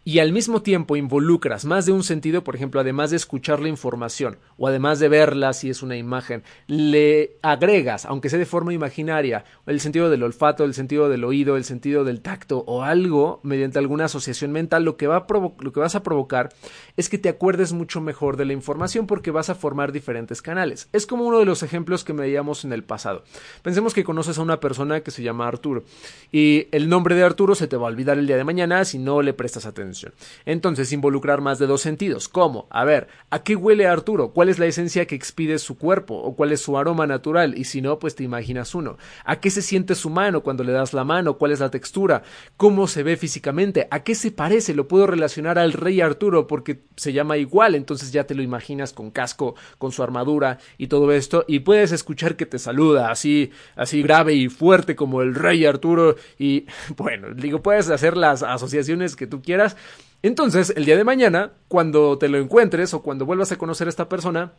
y 0.04 0.18
al 0.18 0.32
mismo 0.32 0.64
tiempo 0.64 0.96
involucras 0.96 1.66
más 1.66 1.86
de 1.86 1.92
un 1.92 2.04
sentido, 2.04 2.44
por 2.44 2.56
ejemplo, 2.56 2.82
además 2.82 3.12
de 3.12 3.18
escuchar 3.18 3.60
la 3.60 3.70
información 3.70 4.40
o 4.58 4.68
además 4.68 4.98
de 4.98 5.08
verla 5.08 5.54
si 5.54 5.70
es 5.70 5.84
una 5.84 5.96
imagen, 5.98 6.42
le 6.66 7.38
agregas, 7.44 8.06
aunque 8.06 8.30
sea 8.30 8.40
de 8.40 8.48
forma 8.48 8.74
imaginaria, 8.74 9.46
el 9.68 9.80
sentido 9.80 10.10
del 10.10 10.24
olfato, 10.24 10.64
el 10.64 10.74
sentido 10.74 11.10
del 11.10 11.24
oído, 11.24 11.58
el 11.58 11.64
sentido 11.64 12.04
del 12.04 12.22
tacto 12.22 12.64
o 12.66 12.82
algo 12.82 13.40
mediante 13.44 13.78
alguna 13.78 14.06
asociación 14.06 14.52
mental, 14.52 14.84
lo 14.84 14.98
que, 14.98 15.06
va 15.06 15.28
lo 15.60 15.72
que 15.72 15.80
vas 15.80 15.94
a 15.94 16.02
provocar 16.02 16.50
es 16.98 17.08
que 17.08 17.20
te 17.20 17.30
acuerdes 17.30 17.72
mucho 17.72 18.02
mejor 18.02 18.36
de 18.36 18.46
la 18.46 18.54
información 18.54 19.06
porque 19.06 19.30
vas 19.30 19.52
a 19.52 19.56
formar 19.56 19.91
diferentes 19.92 20.42
canales. 20.42 20.90
Es 20.92 21.06
como 21.06 21.26
uno 21.26 21.40
de 21.40 21.46
los 21.46 21.64
ejemplos 21.64 22.04
que 22.04 22.14
veíamos 22.14 22.66
en 22.66 22.74
el 22.74 22.84
pasado. 22.84 23.24
Pensemos 23.62 23.94
que 23.94 24.04
conoces 24.04 24.38
a 24.38 24.42
una 24.42 24.60
persona 24.60 25.02
que 25.02 25.12
se 25.12 25.24
llama 25.24 25.48
Arturo 25.48 25.84
y 26.32 26.68
el 26.72 26.90
nombre 26.90 27.16
de 27.16 27.24
Arturo 27.24 27.56
se 27.56 27.68
te 27.68 27.78
va 27.78 27.88
a 27.88 27.92
olvidar 27.92 28.18
el 28.18 28.28
día 28.28 28.38
de 28.38 28.44
mañana 28.44 28.86
si 28.86 29.00
no 29.00 29.22
le 29.22 29.34
prestas 29.34 29.66
atención. 29.66 30.14
Entonces, 30.46 30.92
involucrar 30.92 31.42
más 31.42 31.60
de 31.60 31.68
dos 31.68 31.82
sentidos. 31.82 32.28
¿Cómo? 32.28 32.68
A 32.70 32.86
ver, 32.86 33.08
¿a 33.30 33.44
qué 33.44 33.56
huele 33.56 33.88
Arturo? 33.88 34.32
¿Cuál 34.32 34.50
es 34.50 34.60
la 34.60 34.66
esencia 34.66 35.06
que 35.06 35.16
expide 35.16 35.60
su 35.60 35.78
cuerpo? 35.78 36.16
¿O 36.16 36.36
cuál 36.36 36.52
es 36.52 36.62
su 36.62 36.78
aroma 36.78 37.08
natural? 37.08 37.58
Y 37.58 37.66
si 37.66 37.82
no, 37.82 38.00
pues 38.00 38.16
te 38.16 38.24
imaginas 38.24 38.76
uno. 38.76 38.98
¿A 39.26 39.40
qué 39.40 39.50
se 39.50 39.62
siente 39.62 39.96
su 39.96 40.10
mano 40.10 40.42
cuando 40.42 40.64
le 40.64 40.72
das 40.72 40.94
la 40.94 41.04
mano? 41.04 41.38
¿Cuál 41.38 41.52
es 41.52 41.60
la 41.60 41.70
textura? 41.70 42.24
¿Cómo 42.58 42.88
se 42.88 43.04
ve 43.04 43.18
físicamente? 43.18 43.88
¿A 43.92 44.04
qué 44.04 44.16
se 44.16 44.32
parece? 44.32 44.74
Lo 44.74 44.88
puedo 44.88 45.08
relacionar 45.08 45.58
al 45.58 45.74
rey 45.74 46.02
Arturo 46.02 46.48
porque 46.48 46.84
se 46.96 47.14
llama 47.14 47.38
igual, 47.38 47.76
entonces 47.76 48.12
ya 48.12 48.26
te 48.26 48.36
lo 48.36 48.42
imaginas 48.42 48.94
con 48.94 49.12
casco, 49.12 49.56
con 49.82 49.92
su 49.92 50.04
armadura 50.04 50.60
y 50.78 50.88
todo 50.88 51.12
esto, 51.12 51.44
y 51.48 51.60
puedes 51.60 51.92
escuchar 51.92 52.36
que 52.36 52.46
te 52.46 52.60
saluda 52.60 53.10
así, 53.10 53.52
así 53.76 54.04
grave 54.04 54.36
y 54.36 54.48
fuerte 54.48 54.96
como 54.96 55.24
el 55.24 55.34
rey 55.34 55.66
Arturo, 55.66 56.16
y 56.38 56.68
bueno, 56.96 57.34
digo, 57.36 57.64
puedes 57.64 57.90
hacer 57.90 58.16
las 58.16 58.44
asociaciones 58.44 59.16
que 59.16 59.26
tú 59.26 59.42
quieras, 59.42 59.76
entonces, 60.24 60.72
el 60.76 60.86
día 60.86 60.98
de 60.98 61.04
mañana, 61.04 61.54
cuando 61.68 62.20
te 62.20 62.30
lo 62.30 62.38
encuentres 62.38 62.94
o 62.94 63.02
cuando 63.02 63.26
vuelvas 63.26 63.52
a 63.52 63.58
conocer 63.58 63.88
a 63.88 63.90
esta 63.90 64.08
persona, 64.08 64.52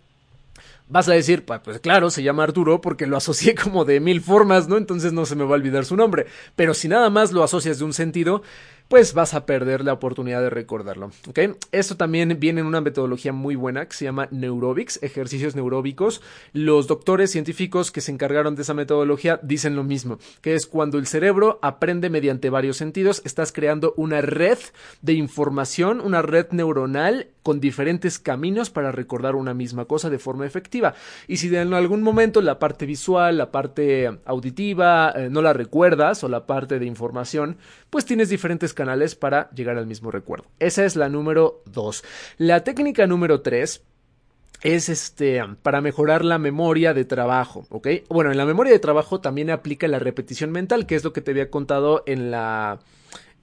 vas 0.88 1.08
a 1.08 1.12
decir, 1.12 1.44
pues 1.44 1.78
claro, 1.78 2.10
se 2.10 2.24
llama 2.24 2.42
Arturo 2.42 2.80
porque 2.80 3.06
lo 3.06 3.16
asocié 3.16 3.54
como 3.62 3.84
de 3.84 4.00
mil 4.00 4.20
formas, 4.20 4.68
¿no? 4.68 4.76
Entonces 4.76 5.12
no 5.12 5.24
se 5.24 5.36
me 5.36 5.44
va 5.44 5.50
a 5.50 5.54
olvidar 5.54 5.84
su 5.84 5.96
nombre. 5.96 6.26
Pero 6.56 6.74
si 6.74 6.88
nada 6.88 7.10
más 7.10 7.32
lo 7.32 7.44
asocias 7.44 7.78
de 7.78 7.84
un 7.84 7.92
sentido, 7.92 8.42
pues 8.92 9.14
vas 9.14 9.32
a 9.32 9.46
perder 9.46 9.86
la 9.86 9.94
oportunidad 9.94 10.42
de 10.42 10.50
recordarlo. 10.50 11.12
¿ok? 11.26 11.38
Esto 11.72 11.96
también 11.96 12.36
viene 12.38 12.60
en 12.60 12.66
una 12.66 12.82
metodología 12.82 13.32
muy 13.32 13.56
buena 13.56 13.86
que 13.86 13.96
se 13.96 14.04
llama 14.04 14.28
Neurobics, 14.30 15.02
ejercicios 15.02 15.56
neuróbicos. 15.56 16.20
Los 16.52 16.88
doctores 16.88 17.30
científicos 17.30 17.90
que 17.90 18.02
se 18.02 18.12
encargaron 18.12 18.54
de 18.54 18.60
esa 18.60 18.74
metodología 18.74 19.40
dicen 19.42 19.76
lo 19.76 19.82
mismo, 19.82 20.18
que 20.42 20.54
es 20.54 20.66
cuando 20.66 20.98
el 20.98 21.06
cerebro 21.06 21.58
aprende 21.62 22.10
mediante 22.10 22.50
varios 22.50 22.76
sentidos, 22.76 23.22
estás 23.24 23.50
creando 23.50 23.94
una 23.96 24.20
red 24.20 24.58
de 25.00 25.14
información, 25.14 26.02
una 26.02 26.20
red 26.20 26.48
neuronal 26.50 27.28
con 27.42 27.60
diferentes 27.60 28.18
caminos 28.18 28.70
para 28.70 28.92
recordar 28.92 29.34
una 29.34 29.54
misma 29.54 29.86
cosa 29.86 30.10
de 30.10 30.18
forma 30.18 30.46
efectiva. 30.46 30.94
Y 31.26 31.38
si 31.38 31.54
en 31.56 31.74
algún 31.74 32.02
momento 32.02 32.40
la 32.40 32.58
parte 32.58 32.86
visual, 32.86 33.38
la 33.38 33.50
parte 33.50 34.18
auditiva 34.26 35.12
eh, 35.16 35.28
no 35.30 35.42
la 35.42 35.52
recuerdas 35.52 36.22
o 36.24 36.28
la 36.28 36.46
parte 36.46 36.78
de 36.78 36.86
información, 36.86 37.56
pues 37.90 38.04
tienes 38.04 38.28
diferentes 38.28 38.74
canales 38.82 39.14
para 39.14 39.48
llegar 39.50 39.78
al 39.78 39.86
mismo 39.86 40.10
recuerdo. 40.10 40.46
Esa 40.58 40.84
es 40.84 40.96
la 40.96 41.08
número 41.08 41.62
2. 41.66 42.02
La 42.38 42.64
técnica 42.64 43.06
número 43.06 43.40
3 43.40 43.80
es 44.62 44.88
este 44.88 45.40
para 45.62 45.80
mejorar 45.80 46.24
la 46.24 46.38
memoria 46.38 46.94
de 46.94 47.04
trabajo, 47.04 47.64
¿ok? 47.68 47.88
Bueno, 48.08 48.32
en 48.32 48.36
la 48.36 48.44
memoria 48.44 48.72
de 48.72 48.80
trabajo 48.80 49.20
también 49.20 49.50
aplica 49.50 49.86
la 49.86 50.00
repetición 50.00 50.50
mental, 50.50 50.84
que 50.86 50.96
es 50.96 51.04
lo 51.04 51.12
que 51.12 51.20
te 51.20 51.30
había 51.30 51.48
contado 51.48 52.02
en 52.06 52.32
la 52.32 52.80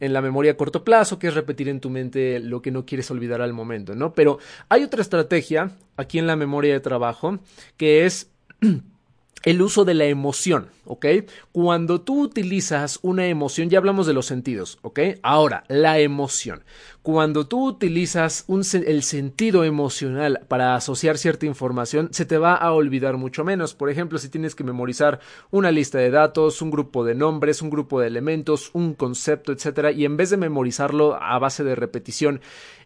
en 0.01 0.11
la 0.11 0.21
memoria 0.21 0.51
a 0.51 0.57
corto 0.57 0.83
plazo, 0.83 1.19
que 1.19 1.27
es 1.27 1.33
repetir 1.33 1.69
en 1.69 1.79
tu 1.79 1.89
mente 1.89 2.39
lo 2.41 2.61
que 2.61 2.71
no 2.71 2.85
quieres 2.85 3.09
olvidar 3.11 3.41
al 3.41 3.53
momento, 3.53 3.95
¿no? 3.95 4.13
Pero 4.13 4.39
hay 4.67 4.83
otra 4.83 5.01
estrategia 5.01 5.71
aquí 5.95 6.19
en 6.19 6.27
la 6.27 6.35
memoria 6.35 6.73
de 6.73 6.81
trabajo 6.81 7.39
que 7.77 8.05
es 8.05 8.29
el 9.43 9.61
uso 9.61 9.85
de 9.85 9.93
la 9.93 10.05
emoción, 10.05 10.67
¿ok? 10.85 11.05
Cuando 11.51 12.01
tú 12.01 12.21
utilizas 12.21 12.99
una 13.01 13.27
emoción, 13.27 13.69
ya 13.69 13.77
hablamos 13.77 14.07
de 14.07 14.13
los 14.13 14.25
sentidos, 14.25 14.79
¿ok? 14.81 14.99
Ahora, 15.23 15.63
la 15.67 15.99
emoción. 15.99 16.63
Cuando 17.01 17.47
tú 17.47 17.65
utilizas 17.65 18.45
el 18.73 19.03
sentido 19.03 19.63
emocional 19.63 20.41
para 20.47 20.75
asociar 20.75 21.17
cierta 21.17 21.45
información, 21.45 22.09
se 22.11 22.25
te 22.25 22.37
va 22.37 22.55
a 22.55 22.73
olvidar 22.73 23.17
mucho 23.17 23.43
menos. 23.45 23.73
Por 23.73 23.89
ejemplo, 23.89 24.19
si 24.19 24.29
tienes 24.29 24.53
que 24.53 24.65
memorizar 24.65 25.19
una 25.49 25.71
lista 25.71 25.97
de 25.97 26.11
datos, 26.11 26.61
un 26.61 26.71
grupo 26.71 27.05
de 27.05 27.15
nombres, 27.15 27.61
un 27.61 27.69
grupo 27.69 27.99
de 27.99 28.07
elementos, 28.07 28.69
un 28.73 28.93
concepto, 28.93 29.53
etcétera, 29.53 29.91
y 29.91 30.05
en 30.05 30.17
vez 30.17 30.29
de 30.29 30.37
memorizarlo 30.37 31.15
a 31.21 31.39
base 31.39 31.63
de 31.63 31.75
repetición, 31.75 32.41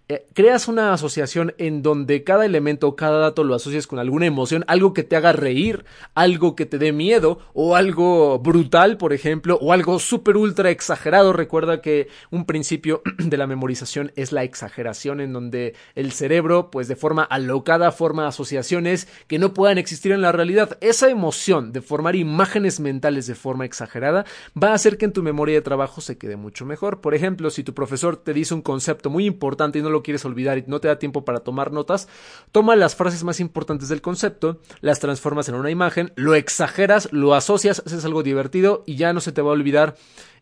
eh, 0.09 0.25
creas 0.33 0.67
una 0.67 0.91
asociación 0.91 1.53
en 1.57 1.81
donde 1.81 2.25
cada 2.25 2.45
elemento 2.45 2.89
o 2.89 2.95
cada 2.97 3.19
dato 3.19 3.45
lo 3.45 3.55
asocias 3.55 3.87
con 3.87 3.99
alguna 3.99 4.25
emoción, 4.25 4.65
algo 4.67 4.93
que 4.93 5.03
te 5.03 5.15
haga 5.15 5.31
reír, 5.31 5.85
algo 6.13 6.57
que 6.57 6.65
te 6.65 6.77
dé 6.77 6.91
miedo 6.91 7.39
o 7.53 7.77
algo 7.77 8.37
brutal, 8.39 8.97
por 8.97 9.13
ejemplo, 9.13 9.57
o 9.61 9.71
algo 9.71 9.99
súper 9.99 10.35
ultra 10.35 10.71
exagerado. 10.71 11.31
Recuerda 11.31 11.79
que 11.79 12.09
un 12.31 12.45
principio 12.45 13.01
de 13.17 13.37
la 13.37 13.47
memorización 13.47 14.11
es 14.17 14.33
la 14.33 14.43
exageración 14.43 15.21
en 15.21 15.31
donde 15.31 15.73
el 15.95 16.11
cerebro, 16.11 16.69
pues 16.69 16.89
de 16.89 16.97
forma 16.97 17.23
alocada, 17.23 17.93
forma 17.93 18.27
asociaciones 18.27 19.07
que 19.27 19.39
no 19.39 19.53
puedan 19.53 19.77
existir 19.77 20.11
en 20.11 20.21
la 20.21 20.33
realidad. 20.33 20.77
Esa 20.81 21.09
emoción 21.09 21.71
de 21.71 21.81
formar 21.81 22.17
imágenes 22.17 22.81
mentales 22.81 23.25
de 23.25 23.35
forma 23.35 23.63
exagerada 23.63 24.25
va 24.61 24.71
a 24.71 24.73
hacer 24.73 24.97
que 24.97 25.05
en 25.05 25.13
tu 25.13 25.23
memoria 25.23 25.55
de 25.55 25.61
trabajo 25.61 26.01
se 26.01 26.17
quede 26.17 26.35
mucho 26.35 26.65
mejor. 26.65 26.99
Por 26.99 27.15
ejemplo, 27.15 27.49
si 27.49 27.63
tu 27.63 27.73
profesor 27.73 28.17
te 28.17 28.33
dice 28.33 28.53
un 28.53 28.61
concepto 28.61 29.09
muy 29.09 29.25
importante 29.25 29.79
y 29.79 29.81
no 29.81 29.92
lo 29.93 30.03
quieres 30.03 30.25
olvidar 30.25 30.57
y 30.57 30.65
no 30.67 30.81
te 30.81 30.89
da 30.89 30.99
tiempo 30.99 31.23
para 31.23 31.39
tomar 31.39 31.71
notas, 31.71 32.09
toma 32.51 32.75
las 32.75 32.95
frases 32.95 33.23
más 33.23 33.39
importantes 33.39 33.87
del 33.87 34.01
concepto, 34.01 34.59
las 34.81 34.99
transformas 34.99 35.47
en 35.47 35.55
una 35.55 35.71
imagen, 35.71 36.11
lo 36.15 36.35
exageras, 36.35 37.07
lo 37.13 37.33
asocias, 37.33 37.81
haces 37.85 38.03
algo 38.03 38.23
divertido 38.23 38.83
y 38.85 38.97
ya 38.97 39.13
no 39.13 39.21
se 39.21 39.31
te 39.31 39.41
va 39.41 39.51
a 39.51 39.53
olvidar 39.53 39.95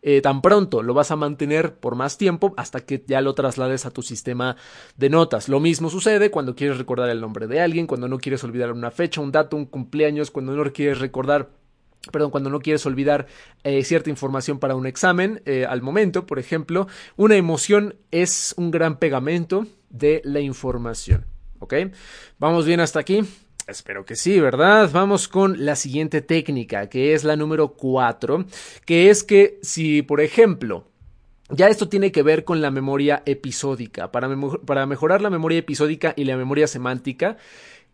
eh, 0.04 0.22
tan 0.22 0.42
pronto, 0.42 0.82
lo 0.82 0.96
vas 0.96 1.12
a 1.12 1.16
mantener 1.16 1.76
por 1.76 1.94
más 1.94 2.18
tiempo 2.18 2.56
hasta 2.58 2.80
que 2.80 3.04
ya 3.06 3.22
lo 3.22 3.36
traslades 3.36 3.86
a 3.86 3.92
tu 3.92 4.02
sistema 4.02 4.56
de 4.98 5.12
notas. 5.12 5.48
Lo 5.48 5.60
mismo 5.60 5.92
sucede 5.92 6.32
cuando 6.32 6.56
quieres 6.56 6.80
recordar 6.80 7.10
el 7.10 7.22
nombre 7.22 7.46
de 7.46 7.62
alguien, 7.62 7.86
cuando 7.86 8.08
no 8.08 8.18
quieres 8.18 8.44
olvidar 8.44 8.72
una 8.72 8.90
fecha, 8.90 9.22
un 9.22 9.32
dato, 9.32 9.56
un 9.56 9.66
cumpleaños, 9.66 10.32
cuando 10.32 10.56
no 10.56 10.74
quieres 10.74 10.98
recordar 10.98 11.61
perdón, 12.12 12.32
cuando 12.32 12.50
no 12.50 12.60
quieres 12.60 12.86
olvidar 12.86 13.28
eh, 13.64 13.84
cierta 13.84 14.10
información 14.10 14.60
para 14.60 14.76
un 14.76 14.88
examen, 14.88 15.42
eh, 15.46 15.66
al 15.68 15.82
momento, 15.82 16.26
por 16.26 16.40
ejemplo, 16.40 16.88
una 17.16 17.36
emoción 17.36 17.96
es 18.10 18.54
un 18.58 18.72
gran 18.72 18.98
pegamento 18.98 19.68
de 19.90 20.22
la 20.24 20.40
información. 20.40 21.26
¿Ok? 21.60 21.76
Vamos 22.40 22.66
bien 22.66 22.80
hasta 22.80 23.00
aquí. 23.00 23.22
Espero 23.68 24.04
que 24.04 24.16
sí, 24.16 24.40
¿verdad? 24.40 24.90
Vamos 24.92 25.28
con 25.28 25.64
la 25.64 25.76
siguiente 25.76 26.22
técnica, 26.22 26.90
que 26.90 27.14
es 27.14 27.24
la 27.24 27.36
número 27.36 27.74
4, 27.74 28.46
que 28.86 29.12
es 29.12 29.24
que 29.24 29.60
si, 29.62 30.02
por 30.02 30.22
ejemplo, 30.22 30.88
ya 31.50 31.68
esto 31.68 31.88
tiene 31.88 32.12
que 32.12 32.24
ver 32.24 32.44
con 32.44 32.62
la 32.62 32.72
memoria 32.72 33.22
episódica. 33.26 34.12
Para, 34.12 34.30
para, 34.66 34.86
mejorar 34.88 35.22
la 35.22 35.30
memoria 35.30 35.60
episódica 35.60 36.14
y 36.18 36.24
la 36.24 36.38
memoria 36.38 36.66
semántica, 36.66 37.38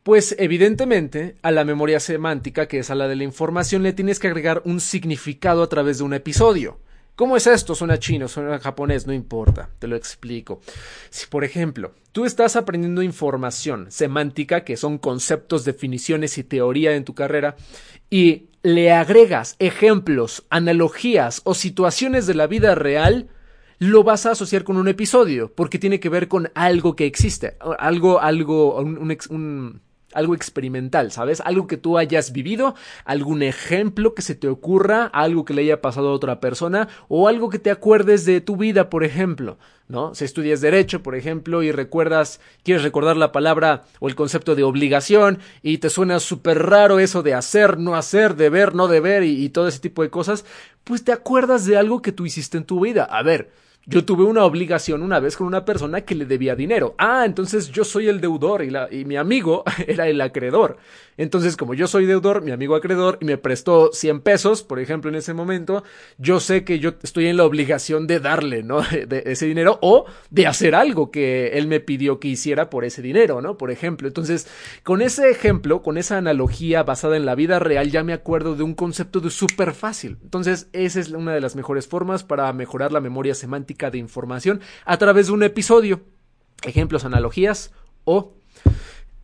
pues 0.07 0.37
evidentemente 0.39 1.35
a 1.41 1.51
la 1.51 1.65
memoria 1.65 1.99
semántica, 1.99 2.69
que 2.69 2.79
es 2.79 2.89
a 2.89 2.95
la 2.95 3.09
de 3.09 3.17
la 3.17 3.25
información, 3.25 3.83
le 3.83 3.91
tienes 3.91 4.19
que 4.19 4.27
agregar 4.27 4.61
un 4.63 4.79
significado 4.79 5.61
a 5.61 5.67
través 5.67 5.97
de 5.97 6.05
un 6.05 6.13
episodio. 6.13 6.79
¿Cómo 7.17 7.35
es 7.35 7.45
esto? 7.45 7.75
Suena 7.75 7.99
chino, 7.99 8.29
suena 8.29 8.57
japonés, 8.57 9.05
no 9.05 9.11
importa, 9.11 9.69
te 9.79 9.87
lo 9.87 9.97
explico. 9.97 10.61
Si, 11.09 11.27
por 11.27 11.43
ejemplo, 11.43 11.91
tú 12.13 12.23
estás 12.23 12.55
aprendiendo 12.55 13.01
información 13.01 13.87
semántica, 13.89 14.63
que 14.63 14.77
son 14.77 14.97
conceptos, 14.97 15.65
definiciones 15.65 16.37
y 16.37 16.45
teoría 16.45 16.95
en 16.95 17.03
tu 17.03 17.13
carrera, 17.13 17.57
y 18.09 18.47
le 18.63 18.93
agregas 18.93 19.57
ejemplos, 19.59 20.45
analogías 20.49 21.41
o 21.43 21.53
situaciones 21.53 22.27
de 22.27 22.33
la 22.33 22.47
vida 22.47 22.75
real, 22.75 23.27
lo 23.77 24.05
vas 24.05 24.25
a 24.25 24.31
asociar 24.31 24.63
con 24.63 24.77
un 24.77 24.87
episodio, 24.87 25.51
porque 25.53 25.79
tiene 25.79 25.99
que 25.99 26.07
ver 26.07 26.29
con 26.29 26.49
algo 26.55 26.95
que 26.95 27.05
existe, 27.05 27.57
algo, 27.77 28.21
algo, 28.21 28.77
un 28.77 29.81
algo 30.13 30.35
experimental, 30.35 31.11
¿sabes? 31.11 31.41
Algo 31.41 31.67
que 31.67 31.77
tú 31.77 31.97
hayas 31.97 32.31
vivido, 32.31 32.75
algún 33.05 33.43
ejemplo 33.43 34.13
que 34.13 34.21
se 34.21 34.35
te 34.35 34.47
ocurra, 34.47 35.05
algo 35.05 35.45
que 35.45 35.53
le 35.53 35.63
haya 35.63 35.81
pasado 35.81 36.09
a 36.09 36.13
otra 36.13 36.39
persona 36.39 36.87
o 37.07 37.27
algo 37.27 37.49
que 37.49 37.59
te 37.59 37.71
acuerdes 37.71 38.25
de 38.25 38.41
tu 38.41 38.55
vida, 38.57 38.89
por 38.89 39.03
ejemplo, 39.03 39.57
¿no? 39.87 40.15
Si 40.15 40.25
estudias 40.25 40.61
derecho, 40.61 41.03
por 41.03 41.15
ejemplo, 41.15 41.61
y 41.61 41.71
recuerdas, 41.71 42.39
quieres 42.63 42.83
recordar 42.83 43.17
la 43.17 43.31
palabra 43.31 43.83
o 43.99 44.07
el 44.07 44.15
concepto 44.15 44.55
de 44.55 44.63
obligación 44.63 45.39
y 45.61 45.79
te 45.79 45.89
suena 45.89 46.19
súper 46.19 46.63
raro 46.63 46.99
eso 46.99 47.21
de 47.21 47.33
hacer, 47.33 47.77
no 47.77 47.95
hacer, 47.95 48.35
deber, 48.35 48.75
no 48.75 48.87
deber 48.87 49.23
y, 49.23 49.43
y 49.43 49.49
todo 49.49 49.67
ese 49.67 49.79
tipo 49.79 50.03
de 50.03 50.09
cosas, 50.09 50.45
pues 50.83 51.03
te 51.03 51.11
acuerdas 51.11 51.65
de 51.65 51.77
algo 51.77 52.01
que 52.01 52.13
tú 52.13 52.25
hiciste 52.25 52.57
en 52.57 52.63
tu 52.63 52.79
vida. 52.79 53.03
A 53.03 53.23
ver, 53.23 53.51
yo 53.89 54.03
tuve 54.03 54.25
una 54.25 54.43
obligación 54.43 55.01
una 55.01 55.21
vez 55.21 55.37
con 55.37 55.47
una 55.47 55.63
persona 55.63 56.01
que 56.01 56.13
le 56.13 56.25
debía 56.25 56.55
dinero. 56.55 56.93
Ah, 56.97 57.23
entonces 57.25 57.71
yo 57.71 57.85
soy 57.85 58.09
el 58.09 58.19
deudor 58.19 58.61
y, 58.61 58.69
la, 58.69 58.89
y 58.91 59.05
mi 59.05 59.15
amigo 59.15 59.63
era 59.87 60.07
el 60.07 60.19
acreedor. 60.19 60.77
Entonces, 61.17 61.57
como 61.57 61.73
yo 61.73 61.87
soy 61.87 62.05
deudor, 62.05 62.43
mi 62.43 62.51
amigo 62.51 62.75
acreedor 62.75 63.17
y 63.19 63.25
me 63.25 63.37
prestó 63.37 63.89
100 63.91 64.21
pesos, 64.21 64.63
por 64.63 64.79
ejemplo, 64.79 65.09
en 65.09 65.15
ese 65.15 65.33
momento, 65.33 65.83
yo 66.17 66.39
sé 66.39 66.63
que 66.63 66.79
yo 66.79 66.93
estoy 67.01 67.27
en 67.27 67.37
la 67.37 67.45
obligación 67.45 68.07
de 68.07 68.19
darle, 68.19 68.63
¿no? 68.63 68.81
De 69.07 69.23
ese 69.25 69.45
dinero 69.45 69.79
o 69.81 70.05
de 70.29 70.47
hacer 70.47 70.75
algo 70.75 71.11
que 71.11 71.49
él 71.57 71.67
me 71.67 71.79
pidió 71.79 72.19
que 72.19 72.27
hiciera 72.27 72.69
por 72.69 72.85
ese 72.85 73.01
dinero, 73.01 73.41
¿no? 73.41 73.57
Por 73.57 73.71
ejemplo. 73.71 74.07
Entonces, 74.07 74.47
con 74.83 75.01
ese 75.01 75.29
ejemplo, 75.29 75.81
con 75.81 75.97
esa 75.97 76.17
analogía 76.17 76.83
basada 76.83 77.17
en 77.17 77.25
la 77.25 77.35
vida 77.35 77.59
real, 77.59 77.89
ya 77.89 78.03
me 78.03 78.13
acuerdo 78.13 78.55
de 78.55 78.63
un 78.63 78.75
concepto 78.75 79.19
de 79.19 79.29
súper 79.29 79.73
fácil. 79.73 80.17
Entonces, 80.23 80.69
esa 80.73 80.99
es 80.99 81.09
una 81.09 81.33
de 81.33 81.41
las 81.41 81.55
mejores 81.55 81.87
formas 81.87 82.23
para 82.23 82.51
mejorar 82.53 82.91
la 82.91 83.01
memoria 83.01 83.35
semántica 83.35 83.89
de 83.89 83.97
información 83.97 84.61
a 84.85 84.97
través 84.97 85.27
de 85.27 85.33
un 85.33 85.43
episodio. 85.43 86.01
Ejemplos, 86.63 87.05
analogías 87.05 87.71
o 88.03 88.36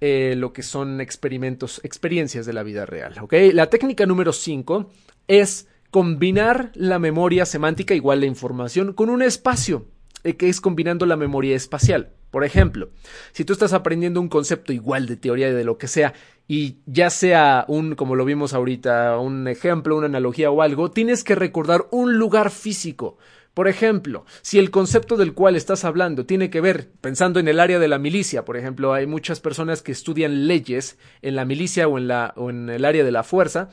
eh, 0.06 0.36
lo 0.36 0.52
que 0.52 0.64
son 0.64 1.00
experimentos, 1.00 1.80
experiencias 1.86 2.46
de 2.46 2.52
la 2.52 2.62
vida 2.62 2.86
real. 2.86 3.16
La 3.54 3.70
técnica 3.70 4.06
número 4.06 4.34
5 4.34 4.92
es 5.30 5.70
combinar 5.92 6.74
la 6.76 7.00
memoria 7.00 7.46
semántica 7.46 7.94
igual 7.94 8.20
la 8.20 8.26
información 8.26 8.92
con 8.92 9.10
un 9.10 9.22
espacio, 9.22 9.86
eh, 10.26 10.36
que 10.36 10.50
es 10.50 10.60
combinando 10.60 11.06
la 11.06 11.16
memoria 11.16 11.56
espacial. 11.56 12.12
Por 12.32 12.44
ejemplo, 12.44 12.90
si 13.32 13.46
tú 13.46 13.54
estás 13.54 13.72
aprendiendo 13.72 14.20
un 14.20 14.28
concepto 14.28 14.74
igual 14.74 15.06
de 15.06 15.16
teoría 15.16 15.54
de 15.54 15.64
lo 15.64 15.78
que 15.78 15.88
sea, 15.88 16.14
y 16.50 16.80
ya 16.86 17.10
sea 17.10 17.64
un, 17.70 17.96
como 17.96 18.16
lo 18.16 18.26
vimos 18.26 18.54
ahorita, 18.54 19.18
un 19.20 19.48
ejemplo, 19.48 19.96
una 19.96 20.08
analogía 20.08 20.52
o 20.52 20.62
algo, 20.62 20.92
tienes 20.92 21.24
que 21.24 21.36
recordar 21.36 21.86
un 21.92 22.18
lugar 22.18 22.52
físico. 22.52 23.18
Por 23.54 23.68
ejemplo, 23.68 24.26
si 24.42 24.58
el 24.58 24.72
concepto 24.72 25.16
del 25.16 25.34
cual 25.34 25.56
estás 25.56 25.86
hablando 25.86 26.26
tiene 26.26 26.50
que 26.50 26.60
ver, 26.60 26.90
pensando 27.02 27.40
en 27.40 27.48
el 27.48 27.60
área 27.60 27.78
de 27.78 27.88
la 27.88 28.00
milicia, 28.00 28.46
por 28.46 28.58
ejemplo, 28.58 28.94
hay 28.94 29.06
muchas 29.06 29.40
personas 29.40 29.84
que 29.84 29.92
estudian 29.92 30.48
leyes 30.48 30.98
en 31.22 31.36
la 31.36 31.46
milicia 31.46 31.88
o 31.88 32.00
en, 32.00 32.70
el 32.70 32.86
área 32.86 33.04
de 33.04 33.12
la 33.12 33.24
fuerza, 33.24 33.70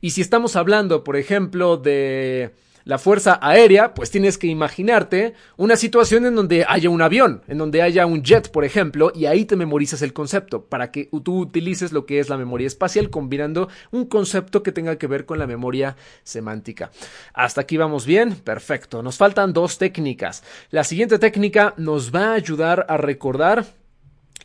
y 0.00 0.10
si 0.10 0.22
estamos 0.22 0.56
hablando, 0.56 1.04
por 1.04 1.16
ejemplo, 1.16 1.76
de 1.76 2.54
la 2.84 2.98
fuerza 2.98 3.38
aérea, 3.42 3.94
pues 3.94 4.10
tienes 4.10 4.38
que 4.38 4.46
imaginarte 4.46 5.34
una 5.56 5.76
situación 5.76 6.26
en 6.26 6.34
donde 6.34 6.64
haya 6.68 6.90
un 6.90 7.02
avión, 7.02 7.42
en 7.48 7.58
donde 7.58 7.82
haya 7.82 8.06
un 8.06 8.22
jet, 8.22 8.50
por 8.50 8.64
ejemplo, 8.64 9.12
y 9.14 9.26
ahí 9.26 9.44
te 9.44 9.56
memorizas 9.56 10.02
el 10.02 10.12
concepto, 10.12 10.64
para 10.64 10.90
que 10.90 11.08
tú 11.22 11.38
utilices 11.40 11.92
lo 11.92 12.06
que 12.06 12.20
es 12.20 12.28
la 12.28 12.36
memoria 12.36 12.66
espacial, 12.66 13.10
combinando 13.10 13.68
un 13.90 14.06
concepto 14.06 14.62
que 14.62 14.72
tenga 14.72 14.96
que 14.96 15.06
ver 15.06 15.26
con 15.26 15.38
la 15.38 15.46
memoria 15.46 15.96
semántica. 16.22 16.90
Hasta 17.34 17.60
aquí 17.62 17.76
vamos 17.76 18.06
bien, 18.06 18.34
perfecto. 18.34 19.02
Nos 19.02 19.16
faltan 19.16 19.52
dos 19.52 19.78
técnicas. 19.78 20.42
La 20.70 20.84
siguiente 20.84 21.18
técnica 21.18 21.74
nos 21.76 22.14
va 22.14 22.30
a 22.30 22.34
ayudar 22.34 22.86
a 22.88 22.96
recordar 22.96 23.77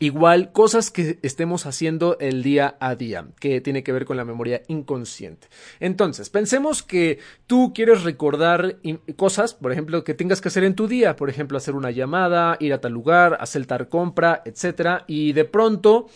Igual, 0.04 0.52
cosas 0.52 0.90
que 0.90 1.18
estemos 1.22 1.64
haciendo 1.64 2.18
el 2.20 2.42
día 2.42 2.76
a 2.78 2.94
día, 2.94 3.28
que 3.40 3.62
tiene 3.62 3.82
que 3.82 3.90
ver 3.90 4.04
con 4.04 4.18
la 4.18 4.26
memoria 4.26 4.60
inconsciente. 4.68 5.46
Entonces, 5.80 6.28
pensemos 6.28 6.82
que 6.82 7.20
tú 7.46 7.72
quieres 7.74 8.02
recordar 8.02 8.76
cosas, 9.16 9.54
por 9.54 9.72
ejemplo, 9.72 10.04
que 10.04 10.12
tengas 10.12 10.42
que 10.42 10.48
hacer 10.48 10.64
en 10.64 10.74
tu 10.74 10.88
día, 10.88 11.16
por 11.16 11.30
ejemplo, 11.30 11.56
hacer 11.56 11.74
una 11.74 11.90
llamada, 11.90 12.58
ir 12.60 12.74
a 12.74 12.82
tal 12.82 12.92
lugar, 12.92 13.38
hacer 13.40 13.64
tal 13.64 13.88
compra, 13.88 14.42
etcétera, 14.44 15.04
y 15.06 15.32
de 15.32 15.46
pronto 15.46 16.08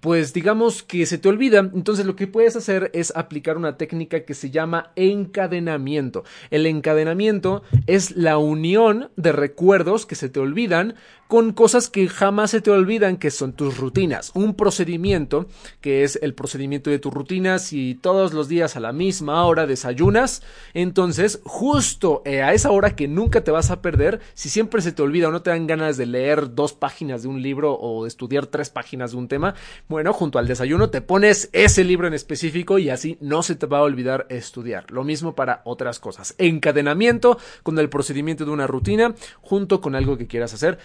pues 0.00 0.32
digamos 0.32 0.82
que 0.82 1.04
se 1.04 1.18
te 1.18 1.28
olvida. 1.28 1.58
Entonces 1.58 2.06
lo 2.06 2.16
que 2.16 2.26
puedes 2.26 2.56
hacer 2.56 2.90
es 2.94 3.12
aplicar 3.14 3.56
una 3.56 3.76
técnica 3.76 4.24
que 4.24 4.34
se 4.34 4.50
llama 4.50 4.92
encadenamiento. 4.96 6.24
El 6.50 6.66
encadenamiento 6.66 7.62
es 7.86 8.16
la 8.16 8.38
unión 8.38 9.10
de 9.16 9.32
recuerdos 9.32 10.06
que 10.06 10.14
se 10.14 10.28
te 10.28 10.40
olvidan 10.40 10.94
con 11.30 11.52
cosas 11.52 11.88
que 11.88 12.08
jamás 12.08 12.50
se 12.50 12.60
te 12.60 12.72
olvidan, 12.72 13.16
que 13.16 13.30
son 13.30 13.52
tus 13.52 13.78
rutinas. 13.78 14.32
Un 14.34 14.54
procedimiento, 14.54 15.46
que 15.80 16.02
es 16.02 16.18
el 16.22 16.34
procedimiento 16.34 16.90
de 16.90 16.98
tus 16.98 17.14
rutinas, 17.14 17.62
si 17.62 17.94
todos 17.94 18.32
los 18.32 18.48
días 18.48 18.74
a 18.74 18.80
la 18.80 18.92
misma 18.92 19.44
hora 19.44 19.68
desayunas, 19.68 20.42
entonces 20.74 21.38
justo 21.44 22.22
eh, 22.24 22.42
a 22.42 22.52
esa 22.52 22.72
hora 22.72 22.96
que 22.96 23.06
nunca 23.06 23.44
te 23.44 23.52
vas 23.52 23.70
a 23.70 23.80
perder, 23.80 24.18
si 24.34 24.48
siempre 24.48 24.82
se 24.82 24.90
te 24.90 25.02
olvida 25.02 25.28
o 25.28 25.30
no 25.30 25.40
te 25.40 25.50
dan 25.50 25.68
ganas 25.68 25.96
de 25.96 26.06
leer 26.06 26.56
dos 26.56 26.72
páginas 26.72 27.22
de 27.22 27.28
un 27.28 27.40
libro 27.42 27.74
o 27.74 28.08
estudiar 28.08 28.46
tres 28.48 28.68
páginas 28.68 29.12
de 29.12 29.18
un 29.18 29.28
tema, 29.28 29.54
bueno, 29.86 30.12
junto 30.12 30.40
al 30.40 30.48
desayuno 30.48 30.90
te 30.90 31.00
pones 31.00 31.48
ese 31.52 31.84
libro 31.84 32.08
en 32.08 32.14
específico 32.14 32.80
y 32.80 32.90
así 32.90 33.18
no 33.20 33.44
se 33.44 33.54
te 33.54 33.66
va 33.66 33.78
a 33.78 33.82
olvidar 33.82 34.26
estudiar. 34.30 34.90
Lo 34.90 35.04
mismo 35.04 35.36
para 35.36 35.62
otras 35.62 36.00
cosas. 36.00 36.34
Encadenamiento 36.38 37.38
con 37.62 37.78
el 37.78 37.88
procedimiento 37.88 38.44
de 38.44 38.50
una 38.50 38.66
rutina 38.66 39.14
junto 39.42 39.80
con 39.80 39.94
algo 39.94 40.18
que 40.18 40.26
quieras 40.26 40.54
hacer. 40.54 40.80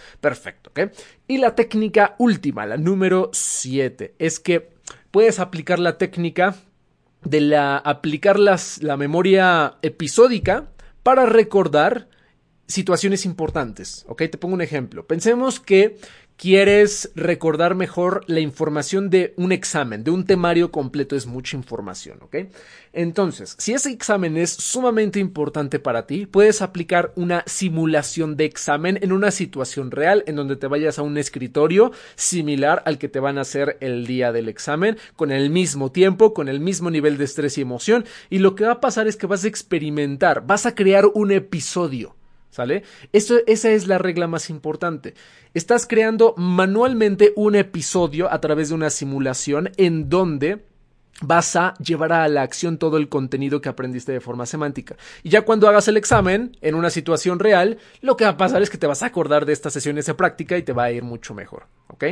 ¿Ok? 0.70 0.92
Y 1.28 1.38
la 1.38 1.56
técnica 1.56 2.16
última, 2.20 2.66
la 2.66 2.78
número 2.78 3.30
7, 3.34 4.16
es 4.20 4.40
que 4.40 4.70
puedes 5.12 5.40
aplicar 5.40 5.80
la 5.80 5.98
técnica 5.98 6.56
de 7.24 7.42
la 7.42 7.78
aplicar 7.78 8.40
las, 8.40 8.84
la 8.84 8.98
memoria 8.98 9.76
episódica 9.82 10.70
para 11.04 11.26
recordar 11.26 12.08
situaciones 12.68 13.26
importantes. 13.26 14.06
¿Ok? 14.08 14.24
Te 14.30 14.38
pongo 14.38 14.56
un 14.56 14.62
ejemplo. 14.62 15.06
Pensemos 15.06 15.60
que 15.60 15.98
quieres 16.38 17.12
recordar 17.16 17.76
mejor 17.76 18.24
la 18.28 18.40
información 18.40 19.10
de 19.10 19.34
un 19.38 19.52
examen, 19.52 20.04
de 20.04 20.12
un 20.12 20.26
temario 20.26 20.72
completo, 20.72 21.16
es 21.16 21.26
mucha 21.26 21.56
información, 21.56 22.20
¿ok? 22.22 22.36
Entonces, 22.94 23.56
si 23.58 23.74
ese 23.74 23.92
examen 23.92 24.38
es 24.38 24.52
sumamente 24.52 25.20
importante 25.20 25.80
para 25.80 26.08
ti, 26.08 26.26
puedes 26.26 26.62
aplicar 26.62 27.12
una 27.16 27.44
simulación 27.46 28.38
de 28.38 28.46
examen 28.46 29.00
en 29.02 29.12
una 29.12 29.32
situación 29.32 29.92
real 29.92 30.24
en 30.28 30.36
donde 30.36 30.56
te 30.56 30.68
vayas 30.68 31.00
a 31.00 31.04
un 31.04 31.18
escritorio 31.18 31.92
similar 32.16 32.84
al 32.86 32.98
que 32.98 33.10
te 33.10 33.20
van 33.20 33.38
a 33.38 33.42
hacer 33.42 33.78
el 33.80 34.06
día 34.06 34.32
del 34.32 34.50
examen, 34.50 34.98
con 35.16 35.32
el 35.32 35.50
mismo 35.50 35.92
tiempo, 35.92 36.34
con 36.34 36.50
el 36.50 36.60
mismo 36.60 36.90
nivel 36.90 37.18
de 37.18 37.26
estrés 37.26 37.58
y 37.58 37.62
emoción, 37.62 38.06
y 38.30 38.40
lo 38.40 38.56
que 38.56 38.66
va 38.66 38.74
a 38.74 38.82
pasar 38.82 39.08
es 39.08 39.16
que 39.16 39.28
vas 39.28 39.44
a 39.44 39.48
experimentar, 39.48 40.46
vas 40.46 40.66
a 40.66 40.76
crear 40.76 41.06
un 41.14 41.32
episodio 41.32 42.16
¿Sale? 42.56 42.84
esa 43.12 43.70
es 43.70 43.86
la 43.86 43.98
regla 43.98 44.28
más 44.28 44.50
importante. 44.50 45.14
Estás 45.54 45.86
creando 45.86 46.34
manualmente 46.38 47.34
un 47.36 47.54
episodio 47.56 48.32
a 48.32 48.40
través 48.40 48.70
de 48.70 48.76
una 48.76 48.90
simulación 48.92 49.72
en 49.76 50.08
donde 50.08 50.64
vas 51.20 51.58
a 51.58 51.74
llevar 51.76 52.14
a 52.14 52.30
la 52.30 52.44
acción 52.44 52.78
todo 52.78 52.96
el 52.96 53.10
contenido 53.10 53.60
que 53.60 53.68
aprendiste 53.68 54.14
de 54.14 54.22
forma 54.22 54.46
semántica. 54.46 54.96
Y 55.22 55.32
ya 55.32 55.42
cuando 55.42 55.68
hagas 55.68 55.90
el 55.90 55.98
examen 55.98 56.56
en 56.62 56.76
una 56.76 56.90
situación 56.90 57.40
real, 57.40 57.78
lo 58.00 58.16
que 58.16 58.24
va 58.24 58.32
a 58.32 58.38
pasar 58.38 58.62
es 58.62 58.70
que 58.70 58.78
te 58.78 58.88
vas 58.88 59.04
a 59.04 59.08
acordar 59.08 59.46
de 59.46 59.52
estas 59.52 59.74
sesiones 59.74 60.06
de 60.06 60.14
práctica 60.14 60.58
y 60.58 60.64
te 60.64 60.72
va 60.72 60.86
a 60.86 60.92
ir 60.94 61.04
mucho 61.04 61.34
mejor. 61.34 61.68
¿Ok? 61.90 62.06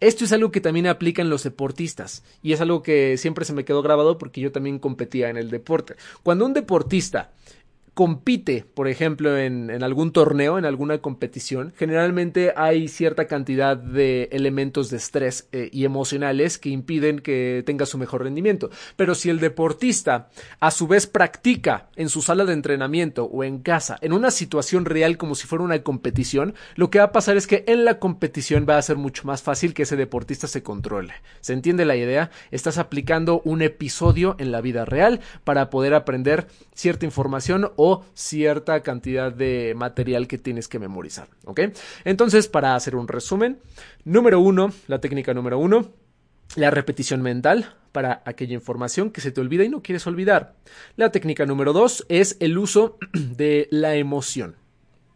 Esto 0.00 0.26
es 0.26 0.32
algo 0.32 0.52
que 0.52 0.60
también 0.60 0.86
aplica 0.86 1.22
en 1.22 1.30
los 1.30 1.44
deportistas 1.44 2.24
y 2.42 2.52
es 2.52 2.60
algo 2.60 2.82
que 2.82 3.16
siempre 3.16 3.46
se 3.46 3.54
me 3.54 3.64
quedó 3.64 3.80
grabado 3.82 4.18
porque 4.18 4.42
yo 4.42 4.52
también 4.52 4.78
competía 4.78 5.30
en 5.30 5.38
el 5.38 5.48
deporte. 5.48 5.96
Cuando 6.22 6.44
un 6.44 6.52
deportista 6.52 7.32
compite, 7.98 8.64
por 8.74 8.86
ejemplo, 8.86 9.36
en, 9.36 9.82
algún 9.82 10.12
torneo, 10.12 10.56
en 10.56 10.64
alguna 10.64 10.98
competición, 10.98 11.72
generalmente 11.76 12.52
hay 12.54 12.86
cierta 12.86 13.26
cantidad 13.26 13.76
de 13.76 14.28
elementos 14.30 14.88
de 14.88 14.98
estrés 14.98 15.48
eh, 15.50 15.68
y 15.72 15.84
emocionales 15.84 16.58
que 16.58 16.68
impiden 16.68 17.18
que 17.18 17.64
tenga 17.66 17.86
su 17.86 17.98
mejor 17.98 18.22
rendimiento. 18.22 18.70
Pero 18.94 19.16
si 19.16 19.30
el 19.30 19.40
deportista 19.40 20.28
a 20.60 20.70
su 20.70 20.86
vez 20.86 21.08
practica 21.08 21.88
en 21.96 22.08
su 22.08 22.22
sala 22.22 22.44
de 22.44 22.52
entrenamiento 22.52 23.24
o 23.24 23.42
en 23.42 23.62
casa, 23.62 23.98
en 24.00 24.12
una 24.12 24.30
situación 24.30 24.84
real 24.84 25.16
como 25.16 25.34
si 25.34 25.48
fuera 25.48 25.64
una 25.64 25.82
competición, 25.82 26.54
lo 26.76 26.90
que 26.90 27.00
va 27.00 27.06
a 27.06 27.12
pasar 27.12 27.36
es 27.36 27.48
que 27.48 27.64
en 27.66 27.84
la 27.84 27.98
competición 27.98 28.64
va 28.64 28.78
a 28.78 28.82
ser 28.82 28.96
mucho 28.96 29.24
más 29.24 29.42
fácil 29.42 29.74
que 29.74 29.82
ese 29.82 29.96
deportista 29.96 30.46
se 30.46 30.62
controle. 30.62 31.14
¿Se 31.40 31.52
entiende 31.52 31.84
la 31.84 31.96
idea? 31.96 32.30
Estás 32.52 32.78
aplicando 32.78 33.42
un 33.44 33.60
episodio 33.60 34.36
en 34.38 34.52
la 34.52 34.60
vida 34.60 34.84
real 34.84 35.18
para 35.42 35.68
poder 35.68 35.94
aprender 35.94 36.46
cierta 36.76 37.04
información 37.04 37.72
o 37.74 37.87
cierta 38.14 38.82
cantidad 38.82 39.32
de 39.32 39.74
material 39.76 40.26
que 40.26 40.38
tienes 40.38 40.68
que 40.68 40.78
memorizar. 40.78 41.28
¿Ok? 41.44 41.60
Entonces, 42.04 42.48
para 42.48 42.74
hacer 42.74 42.96
un 42.96 43.08
resumen, 43.08 43.58
número 44.04 44.40
uno, 44.40 44.72
la 44.86 45.00
técnica 45.00 45.34
número 45.34 45.58
uno, 45.58 45.92
la 46.56 46.70
repetición 46.70 47.22
mental 47.22 47.74
para 47.92 48.22
aquella 48.24 48.54
información 48.54 49.10
que 49.10 49.20
se 49.20 49.32
te 49.32 49.40
olvida 49.40 49.64
y 49.64 49.68
no 49.68 49.82
quieres 49.82 50.06
olvidar. 50.06 50.54
La 50.96 51.10
técnica 51.10 51.46
número 51.46 51.72
dos 51.72 52.06
es 52.08 52.36
el 52.40 52.58
uso 52.58 52.98
de 53.12 53.68
la 53.70 53.96
emoción 53.96 54.56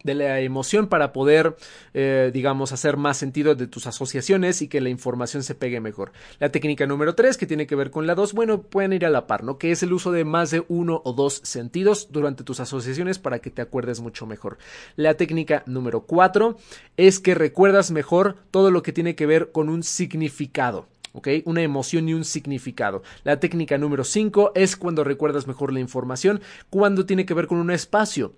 de 0.05 0.15
la 0.15 0.41
emoción 0.41 0.87
para 0.87 1.13
poder, 1.13 1.57
eh, 1.95 2.31
digamos, 2.33 2.73
hacer 2.73 2.97
más 2.97 3.17
sentido 3.17 3.55
de 3.55 3.67
tus 3.67 3.87
asociaciones 3.87 4.63
y 4.63 4.69
que 4.69 4.81
la 4.81 4.89
información 4.89 5.43
se 5.43 5.55
pegue 5.55 5.81
mejor. 5.81 6.13
La 6.39 6.51
técnica 6.51 6.87
número 6.87 7.15
3, 7.15 7.37
que 7.37 7.47
tiene 7.47 7.67
que 7.67 7.77
ver 7.77 7.91
con 7.91 8.07
la 8.07 8.15
2, 8.15 8.33
bueno, 8.33 8.63
pueden 8.63 8.93
ir 8.93 9.07
a 9.07 9.11
la 9.11 9.27
par, 9.27 9.45
¿no? 9.45 9.59
Que 9.59 9.71
es 9.71 9.83
el 9.83 9.93
uso 9.93 10.13
de 10.13 10.25
más 10.25 10.51
de 10.51 10.65
uno 10.69 11.03
o 11.05 11.13
dos 11.13 11.41
sentidos 11.45 12.09
durante 12.11 12.45
tus 12.45 12.61
asociaciones 12.61 13.19
para 13.19 13.41
que 13.41 13.51
te 13.51 13.63
acuerdes 13.63 14.01
mucho 14.01 14.27
mejor. 14.27 14.59
La 14.97 15.15
técnica 15.15 15.63
número 15.67 16.03
4 16.03 16.57
es 16.97 17.19
que 17.19 17.35
recuerdas 17.35 17.91
mejor 17.91 18.37
todo 18.51 18.71
lo 18.71 18.83
que 18.83 18.93
tiene 18.93 19.15
que 19.15 19.27
ver 19.27 19.53
con 19.53 19.69
un 19.69 19.83
significado. 19.83 20.87
¿ok? 21.13 21.29
Una 21.45 21.63
emoción 21.63 22.09
y 22.09 22.15
un 22.15 22.25
significado. 22.25 23.03
La 23.25 23.39
técnica 23.39 23.79
número 23.79 24.05
5 24.05 24.53
es 24.55 24.77
cuando 24.77 25.05
recuerdas 25.05 25.47
mejor 25.47 25.73
la 25.73 25.81
información, 25.81 26.41
cuando 26.71 27.07
tiene 27.07 27.27
que 27.27 27.35
ver 27.35 27.47
con 27.47 27.59
un 27.59 27.71
espacio 27.71 28.33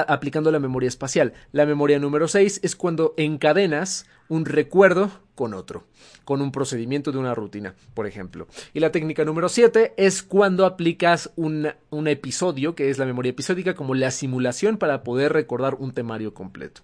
aplicando 0.00 0.50
la 0.50 0.58
memoria 0.58 0.88
espacial. 0.88 1.32
La 1.52 1.66
memoria 1.66 1.98
número 1.98 2.28
6 2.28 2.60
es 2.62 2.76
cuando 2.76 3.14
encadenas 3.16 4.06
un 4.28 4.44
recuerdo 4.44 5.10
con 5.34 5.52
otro, 5.52 5.84
con 6.24 6.40
un 6.40 6.52
procedimiento 6.52 7.12
de 7.12 7.18
una 7.18 7.34
rutina, 7.34 7.74
por 7.94 8.06
ejemplo. 8.06 8.46
Y 8.72 8.80
la 8.80 8.92
técnica 8.92 9.24
número 9.24 9.48
7 9.48 9.94
es 9.96 10.22
cuando 10.22 10.64
aplicas 10.64 11.30
un, 11.36 11.68
un, 11.90 12.08
episodio, 12.08 12.74
que 12.74 12.90
es 12.90 12.98
la 12.98 13.06
memoria 13.06 13.30
episódica, 13.30 13.74
como 13.74 13.94
la 13.94 14.10
simulación 14.10 14.78
para 14.78 15.02
poder 15.02 15.32
recordar 15.32 15.74
un 15.74 15.92
temario 15.92 16.34
completo. 16.34 16.82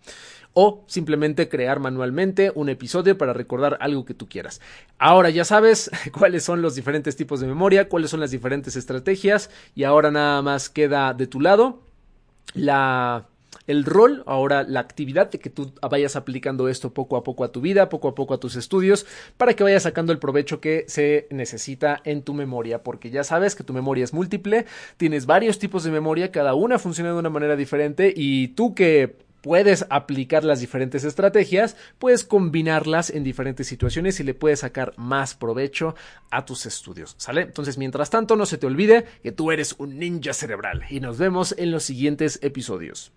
O 0.52 0.84
simplemente 0.88 1.48
crear 1.48 1.78
manualmente 1.78 2.50
un 2.56 2.68
episodio 2.68 3.16
para 3.16 3.32
recordar 3.32 3.78
algo 3.80 4.04
que 4.04 4.14
tú 4.14 4.28
quieras. 4.28 4.60
Ahora 4.98 5.30
ya 5.30 5.44
sabes 5.44 5.90
cuáles 6.12 6.42
son 6.42 6.60
los 6.60 6.74
diferentes 6.74 7.14
tipos 7.14 7.40
de 7.40 7.46
memoria, 7.46 7.88
cuáles 7.88 8.10
son 8.10 8.20
las 8.20 8.32
diferentes 8.32 8.74
estrategias 8.74 9.48
y 9.76 9.84
ahora 9.84 10.10
nada 10.10 10.42
más 10.42 10.68
queda 10.68 11.14
de 11.14 11.28
tu 11.28 11.40
lado 11.40 11.89
la 12.54 13.26
el 13.66 13.84
rol, 13.84 14.24
ahora 14.26 14.64
la 14.64 14.80
actividad 14.80 15.30
de 15.30 15.38
que 15.38 15.48
tú 15.48 15.72
vayas 15.88 16.16
aplicando 16.16 16.68
esto 16.68 16.92
poco 16.92 17.16
a 17.16 17.22
poco 17.22 17.44
a 17.44 17.52
tu 17.52 17.60
vida, 17.60 17.88
poco 17.88 18.08
a 18.08 18.14
poco 18.14 18.34
a 18.34 18.40
tus 18.40 18.56
estudios, 18.56 19.06
para 19.36 19.54
que 19.54 19.62
vayas 19.62 19.84
sacando 19.84 20.12
el 20.12 20.18
provecho 20.18 20.60
que 20.60 20.84
se 20.88 21.28
necesita 21.30 22.00
en 22.04 22.22
tu 22.22 22.34
memoria, 22.34 22.82
porque 22.82 23.10
ya 23.10 23.22
sabes 23.22 23.54
que 23.54 23.64
tu 23.64 23.72
memoria 23.72 24.04
es 24.04 24.12
múltiple, 24.12 24.66
tienes 24.96 25.26
varios 25.26 25.58
tipos 25.58 25.84
de 25.84 25.92
memoria, 25.92 26.32
cada 26.32 26.54
una 26.54 26.78
funciona 26.78 27.12
de 27.12 27.18
una 27.18 27.30
manera 27.30 27.54
diferente 27.54 28.12
y 28.14 28.48
tú 28.48 28.74
que 28.74 29.29
puedes 29.40 29.86
aplicar 29.90 30.44
las 30.44 30.60
diferentes 30.60 31.04
estrategias, 31.04 31.76
puedes 31.98 32.24
combinarlas 32.24 33.10
en 33.10 33.24
diferentes 33.24 33.66
situaciones 33.66 34.20
y 34.20 34.24
le 34.24 34.34
puedes 34.34 34.60
sacar 34.60 34.94
más 34.96 35.34
provecho 35.34 35.94
a 36.30 36.44
tus 36.44 36.66
estudios, 36.66 37.14
¿sale? 37.18 37.42
Entonces, 37.42 37.78
mientras 37.78 38.10
tanto, 38.10 38.36
no 38.36 38.46
se 38.46 38.58
te 38.58 38.66
olvide 38.66 39.04
que 39.22 39.32
tú 39.32 39.50
eres 39.50 39.74
un 39.78 39.98
ninja 39.98 40.32
cerebral 40.32 40.84
y 40.90 41.00
nos 41.00 41.18
vemos 41.18 41.54
en 41.58 41.70
los 41.70 41.84
siguientes 41.84 42.38
episodios. 42.42 43.12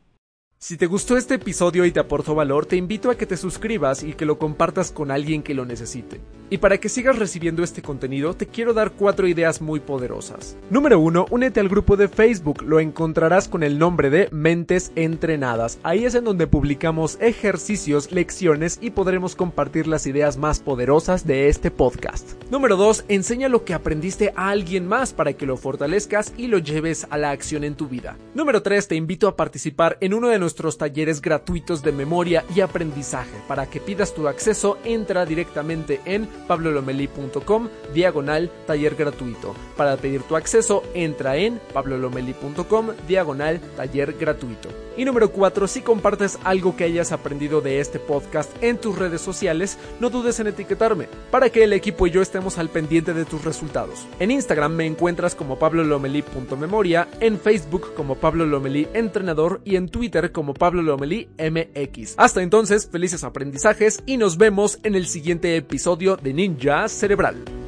Si 0.57 0.77
te 0.77 0.86
gustó 0.86 1.17
este 1.17 1.33
episodio 1.33 1.83
y 1.83 1.91
te 1.91 1.99
aportó 1.99 2.36
valor, 2.36 2.65
te 2.65 2.77
invito 2.77 3.12
a 3.12 3.17
que 3.17 3.25
te 3.25 3.36
suscribas 3.36 4.01
y 4.01 4.13
que 4.13 4.25
lo 4.25 4.39
compartas 4.39 4.91
con 4.91 5.12
alguien 5.12 5.43
que 5.43 5.53
lo 5.53 5.65
necesite. 5.65 6.21
Y 6.53 6.59
para 6.59 6.77
que 6.77 6.87
sigas 6.87 7.17
recibiendo 7.17 7.63
este 7.63 7.81
contenido, 7.81 8.35
te 8.35 8.45
quiero 8.45 8.75
dar 8.75 8.91
cuatro 8.91 9.27
ideas 9.27 9.59
muy 9.59 9.79
poderosas. 9.79 10.55
Número 10.69 10.99
1. 10.99 11.25
Únete 11.31 11.59
al 11.59 11.67
grupo 11.67 11.97
de 11.97 12.07
Facebook, 12.07 12.61
lo 12.61 12.79
encontrarás 12.79 13.47
con 13.47 13.63
el 13.63 13.79
nombre 13.79 14.11
de 14.11 14.29
Mentes 14.31 14.91
Entrenadas. 14.95 15.79
Ahí 15.81 16.05
es 16.05 16.13
en 16.13 16.25
donde 16.25 16.45
publicamos 16.45 17.17
ejercicios, 17.21 18.11
lecciones 18.11 18.77
y 18.83 18.91
podremos 18.91 19.35
compartir 19.35 19.87
las 19.87 20.05
ideas 20.05 20.37
más 20.37 20.59
poderosas 20.59 21.25
de 21.25 21.47
este 21.47 21.71
podcast. 21.71 22.33
Número 22.51 22.77
2. 22.77 23.05
Enseña 23.07 23.49
lo 23.49 23.65
que 23.65 23.73
aprendiste 23.73 24.31
a 24.35 24.49
alguien 24.49 24.87
más 24.87 25.11
para 25.11 25.33
que 25.33 25.47
lo 25.47 25.57
fortalezcas 25.57 26.33
y 26.37 26.45
lo 26.45 26.59
lleves 26.59 27.07
a 27.09 27.17
la 27.17 27.31
acción 27.31 27.63
en 27.63 27.73
tu 27.73 27.87
vida. 27.87 28.15
Número 28.35 28.61
3. 28.61 28.89
Te 28.89 28.95
invito 28.95 29.27
a 29.27 29.35
participar 29.35 29.97
en 30.01 30.13
uno 30.13 30.27
de 30.27 30.37
nuestros 30.37 30.77
talleres 30.77 31.19
gratuitos 31.19 31.81
de 31.81 31.93
memoria 31.93 32.45
y 32.55 32.61
aprendizaje. 32.61 33.41
Para 33.47 33.65
que 33.65 33.79
pidas 33.79 34.13
tu 34.13 34.27
acceso, 34.27 34.77
entra 34.83 35.25
directamente 35.25 35.99
en 36.05 36.29
pablolomeli.com 36.47 37.69
diagonal 37.93 38.51
taller 38.65 38.95
gratuito. 38.95 39.56
Para 39.77 39.97
pedir 39.97 40.23
tu 40.23 40.36
acceso, 40.36 40.84
entra 40.93 41.38
en 41.38 41.60
pablolomeli.com 41.73 42.89
diagonal 43.08 43.60
taller 43.75 44.13
gratuito. 44.13 44.69
Y 44.95 45.06
número 45.06 45.32
4, 45.32 45.67
si 45.67 45.82
compartes 45.82 46.38
algo 46.43 46.75
que 46.75 46.84
hayas 46.84 47.12
aprendido 47.12 47.62
de 47.62 47.79
este 47.79 47.97
podcast 47.97 48.51
en 48.62 48.77
tus 48.77 48.97
redes 48.97 49.21
sociales, 49.21 49.79
no 49.99 50.12
dudes 50.12 50.39
en 50.39 50.47
etiquetarme 50.47 51.08
para 51.32 51.49
que 51.49 51.63
el 51.63 51.73
equipo 51.73 52.06
y 52.06 52.12
yo 52.12 52.21
estemos 52.21 52.60
al 52.60 52.69
pendiente 52.69 53.13
de 53.13 53.25
tus 53.25 53.43
resultados. 53.43 54.06
En 54.19 54.29
Instagram 54.29 54.73
me 54.73 54.86
encuentras 54.86 55.34
como 55.34 55.58
pablolomeli.memoria, 55.58 57.08
en 57.19 57.39
Facebook 57.39 57.93
como 57.95 58.15
Pablo 58.15 58.43
Entrenador 58.93 59.62
y 59.65 59.75
en 59.75 59.89
Twitter 59.89 60.32
como 60.32 60.53
Pablo 60.53 60.97
MX. 60.97 62.15
Hasta 62.17 62.41
entonces, 62.43 62.88
felices 62.88 63.23
aprendizajes 63.23 64.03
y 64.06 64.17
nos 64.17 64.38
vemos 64.38 64.79
en 64.84 64.95
el 64.95 65.08
siguiente 65.08 65.56
episodio 65.56 66.17
de 66.17 66.33
Ninja 66.34 66.88
Cerebral. 66.88 67.62